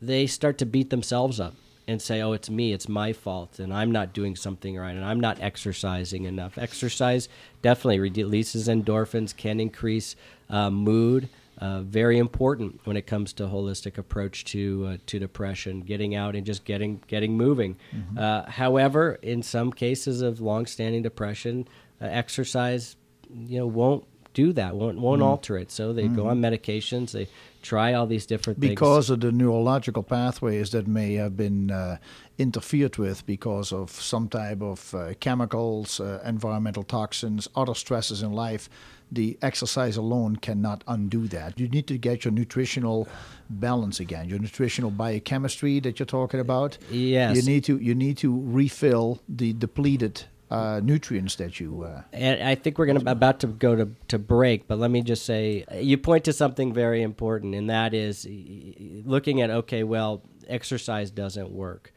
they 0.00 0.26
start 0.26 0.58
to 0.58 0.66
beat 0.66 0.90
themselves 0.90 1.40
up 1.40 1.54
and 1.88 2.00
say, 2.00 2.20
"Oh, 2.20 2.32
it's 2.32 2.48
me. 2.48 2.72
It's 2.72 2.88
my 2.88 3.12
fault, 3.12 3.58
and 3.58 3.72
I'm 3.72 3.90
not 3.90 4.12
doing 4.12 4.36
something 4.36 4.76
right, 4.76 4.94
and 4.94 5.04
I'm 5.04 5.18
not 5.18 5.40
exercising 5.40 6.24
enough." 6.24 6.56
Exercise 6.56 7.28
definitely 7.62 7.98
releases 7.98 8.68
endorphins, 8.68 9.36
can 9.36 9.58
increase 9.58 10.16
uh, 10.48 10.70
mood. 10.70 11.28
Uh, 11.58 11.82
very 11.82 12.16
important 12.16 12.80
when 12.84 12.96
it 12.96 13.06
comes 13.06 13.34
to 13.34 13.42
holistic 13.44 13.98
approach 13.98 14.44
to 14.46 14.86
uh, 14.86 14.96
to 15.06 15.18
depression. 15.18 15.80
Getting 15.80 16.14
out 16.14 16.36
and 16.36 16.46
just 16.46 16.64
getting 16.64 17.02
getting 17.08 17.36
moving. 17.36 17.76
Mm-hmm. 17.94 18.18
Uh, 18.18 18.50
however, 18.50 19.18
in 19.20 19.42
some 19.42 19.72
cases 19.72 20.22
of 20.22 20.40
long-standing 20.40 21.02
depression, 21.02 21.66
uh, 22.00 22.06
exercise 22.06 22.96
you 23.34 23.58
know 23.58 23.66
won't 23.66 24.04
do 24.32 24.52
that 24.52 24.76
won't 24.76 24.98
won't 24.98 25.22
mm. 25.22 25.24
alter 25.24 25.58
it. 25.58 25.70
So 25.70 25.92
they 25.92 26.04
mm. 26.04 26.14
go 26.14 26.28
on 26.28 26.40
medications 26.40 27.12
they 27.12 27.28
try 27.62 27.92
all 27.92 28.06
these 28.06 28.26
different 28.26 28.60
because 28.60 28.68
things. 28.68 28.80
Because 28.80 29.10
of 29.10 29.20
the 29.20 29.32
neurological 29.32 30.02
pathways 30.02 30.70
that 30.70 30.86
may 30.86 31.14
have 31.14 31.36
been 31.36 31.70
uh, 31.70 31.98
interfered 32.38 32.96
with 32.96 33.26
because 33.26 33.72
of 33.72 33.90
some 33.90 34.28
type 34.28 34.62
of 34.62 34.94
uh, 34.94 35.14
chemicals 35.20 36.00
uh, 36.00 36.22
environmental 36.24 36.82
toxins 36.82 37.48
other 37.54 37.74
stresses 37.74 38.22
in 38.22 38.32
life 38.32 38.68
the 39.12 39.36
exercise 39.42 39.96
alone 39.96 40.36
cannot 40.36 40.84
undo 40.86 41.26
that. 41.26 41.58
You 41.58 41.68
need 41.68 41.88
to 41.88 41.98
get 41.98 42.24
your 42.24 42.32
nutritional 42.32 43.08
balance 43.48 43.98
again 43.98 44.28
your 44.28 44.38
nutritional 44.38 44.92
biochemistry 44.92 45.80
that 45.80 45.98
you're 45.98 46.06
talking 46.06 46.38
about. 46.38 46.78
Yes. 46.90 47.36
You 47.36 47.42
need 47.42 47.64
to 47.64 47.78
you 47.78 47.94
need 47.94 48.16
to 48.18 48.40
refill 48.46 49.20
the 49.28 49.52
depleted 49.54 50.24
uh, 50.50 50.80
nutrients 50.82 51.36
that 51.36 51.60
you. 51.60 51.82
Uh, 51.82 52.02
and 52.12 52.42
I 52.42 52.54
think 52.54 52.78
we're 52.78 52.86
going 52.86 53.00
to 53.00 53.10
about 53.10 53.40
to 53.40 53.46
go 53.46 53.76
to, 53.76 53.90
to 54.08 54.18
break, 54.18 54.66
but 54.66 54.78
let 54.78 54.90
me 54.90 55.02
just 55.02 55.24
say 55.24 55.64
you 55.80 55.96
point 55.96 56.24
to 56.24 56.32
something 56.32 56.72
very 56.72 57.02
important, 57.02 57.54
and 57.54 57.70
that 57.70 57.94
is 57.94 58.26
looking 58.28 59.40
at 59.40 59.50
okay, 59.50 59.84
well, 59.84 60.22
exercise 60.48 61.10
doesn't 61.10 61.50
work. 61.50 61.92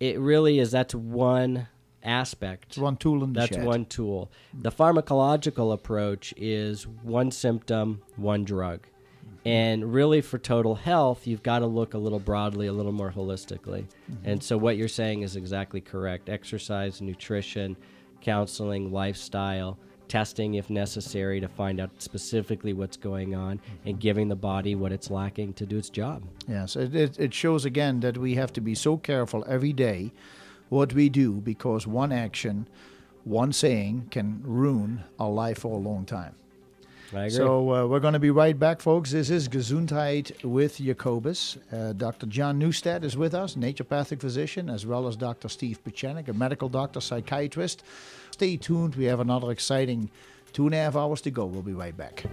It 0.00 0.18
really 0.18 0.58
is. 0.58 0.70
That's 0.72 0.94
one 0.94 1.68
aspect. 2.02 2.66
It's 2.70 2.78
one 2.78 2.96
tool 2.96 3.24
in 3.24 3.32
the 3.32 3.40
That's 3.40 3.56
shed. 3.56 3.64
one 3.64 3.86
tool. 3.86 4.30
The 4.52 4.70
pharmacological 4.70 5.72
approach 5.72 6.34
is 6.36 6.86
one 6.86 7.30
symptom, 7.30 8.02
one 8.16 8.44
drug. 8.44 8.86
And 9.44 9.92
really, 9.92 10.22
for 10.22 10.38
total 10.38 10.74
health, 10.74 11.26
you've 11.26 11.42
got 11.42 11.58
to 11.58 11.66
look 11.66 11.92
a 11.92 11.98
little 11.98 12.18
broadly, 12.18 12.66
a 12.66 12.72
little 12.72 12.92
more 12.92 13.12
holistically. 13.12 13.86
Mm-hmm. 14.10 14.30
And 14.30 14.42
so, 14.42 14.56
what 14.56 14.76
you're 14.78 14.88
saying 14.88 15.22
is 15.22 15.36
exactly 15.36 15.82
correct 15.82 16.30
exercise, 16.30 17.02
nutrition, 17.02 17.76
counseling, 18.22 18.90
lifestyle, 18.90 19.78
testing 20.08 20.54
if 20.54 20.70
necessary 20.70 21.40
to 21.40 21.48
find 21.48 21.78
out 21.78 21.90
specifically 21.98 22.72
what's 22.72 22.96
going 22.96 23.34
on, 23.34 23.60
and 23.84 24.00
giving 24.00 24.28
the 24.28 24.36
body 24.36 24.74
what 24.74 24.92
it's 24.92 25.10
lacking 25.10 25.52
to 25.54 25.66
do 25.66 25.76
its 25.76 25.90
job. 25.90 26.22
Yes, 26.48 26.74
it, 26.76 26.94
it, 26.94 27.18
it 27.18 27.34
shows 27.34 27.66
again 27.66 28.00
that 28.00 28.16
we 28.16 28.34
have 28.36 28.52
to 28.54 28.62
be 28.62 28.74
so 28.74 28.96
careful 28.96 29.44
every 29.46 29.72
day 29.74 30.12
what 30.68 30.92
we 30.92 31.08
do 31.08 31.32
because 31.34 31.86
one 31.86 32.12
action, 32.12 32.66
one 33.24 33.52
saying 33.52 34.08
can 34.10 34.40
ruin 34.42 35.04
our 35.18 35.30
life 35.30 35.58
for 35.58 35.76
a 35.76 35.80
long 35.80 36.04
time. 36.04 36.34
So 37.28 37.72
uh, 37.72 37.86
we're 37.86 38.00
going 38.00 38.14
to 38.14 38.18
be 38.18 38.32
right 38.32 38.58
back, 38.58 38.80
folks. 38.80 39.12
This 39.12 39.30
is 39.30 39.48
Gesundheit 39.48 40.42
with 40.42 40.78
Jacobus. 40.78 41.56
Uh, 41.72 41.92
Dr. 41.92 42.26
John 42.26 42.58
Neustadt 42.58 43.04
is 43.04 43.16
with 43.16 43.34
us, 43.34 43.54
naturopathic 43.54 44.20
physician, 44.20 44.68
as 44.68 44.84
well 44.84 45.06
as 45.06 45.14
Dr. 45.14 45.48
Steve 45.48 45.78
Pieczenik, 45.84 46.26
a 46.26 46.32
medical 46.32 46.68
doctor, 46.68 47.00
psychiatrist. 47.00 47.84
Stay 48.32 48.56
tuned. 48.56 48.96
We 48.96 49.04
have 49.04 49.20
another 49.20 49.52
exciting 49.52 50.10
two 50.52 50.66
and 50.66 50.74
a 50.74 50.78
half 50.78 50.96
hours 50.96 51.20
to 51.20 51.30
go. 51.30 51.46
We'll 51.46 51.62
be 51.62 51.72
right 51.72 51.96
back. 51.96 52.24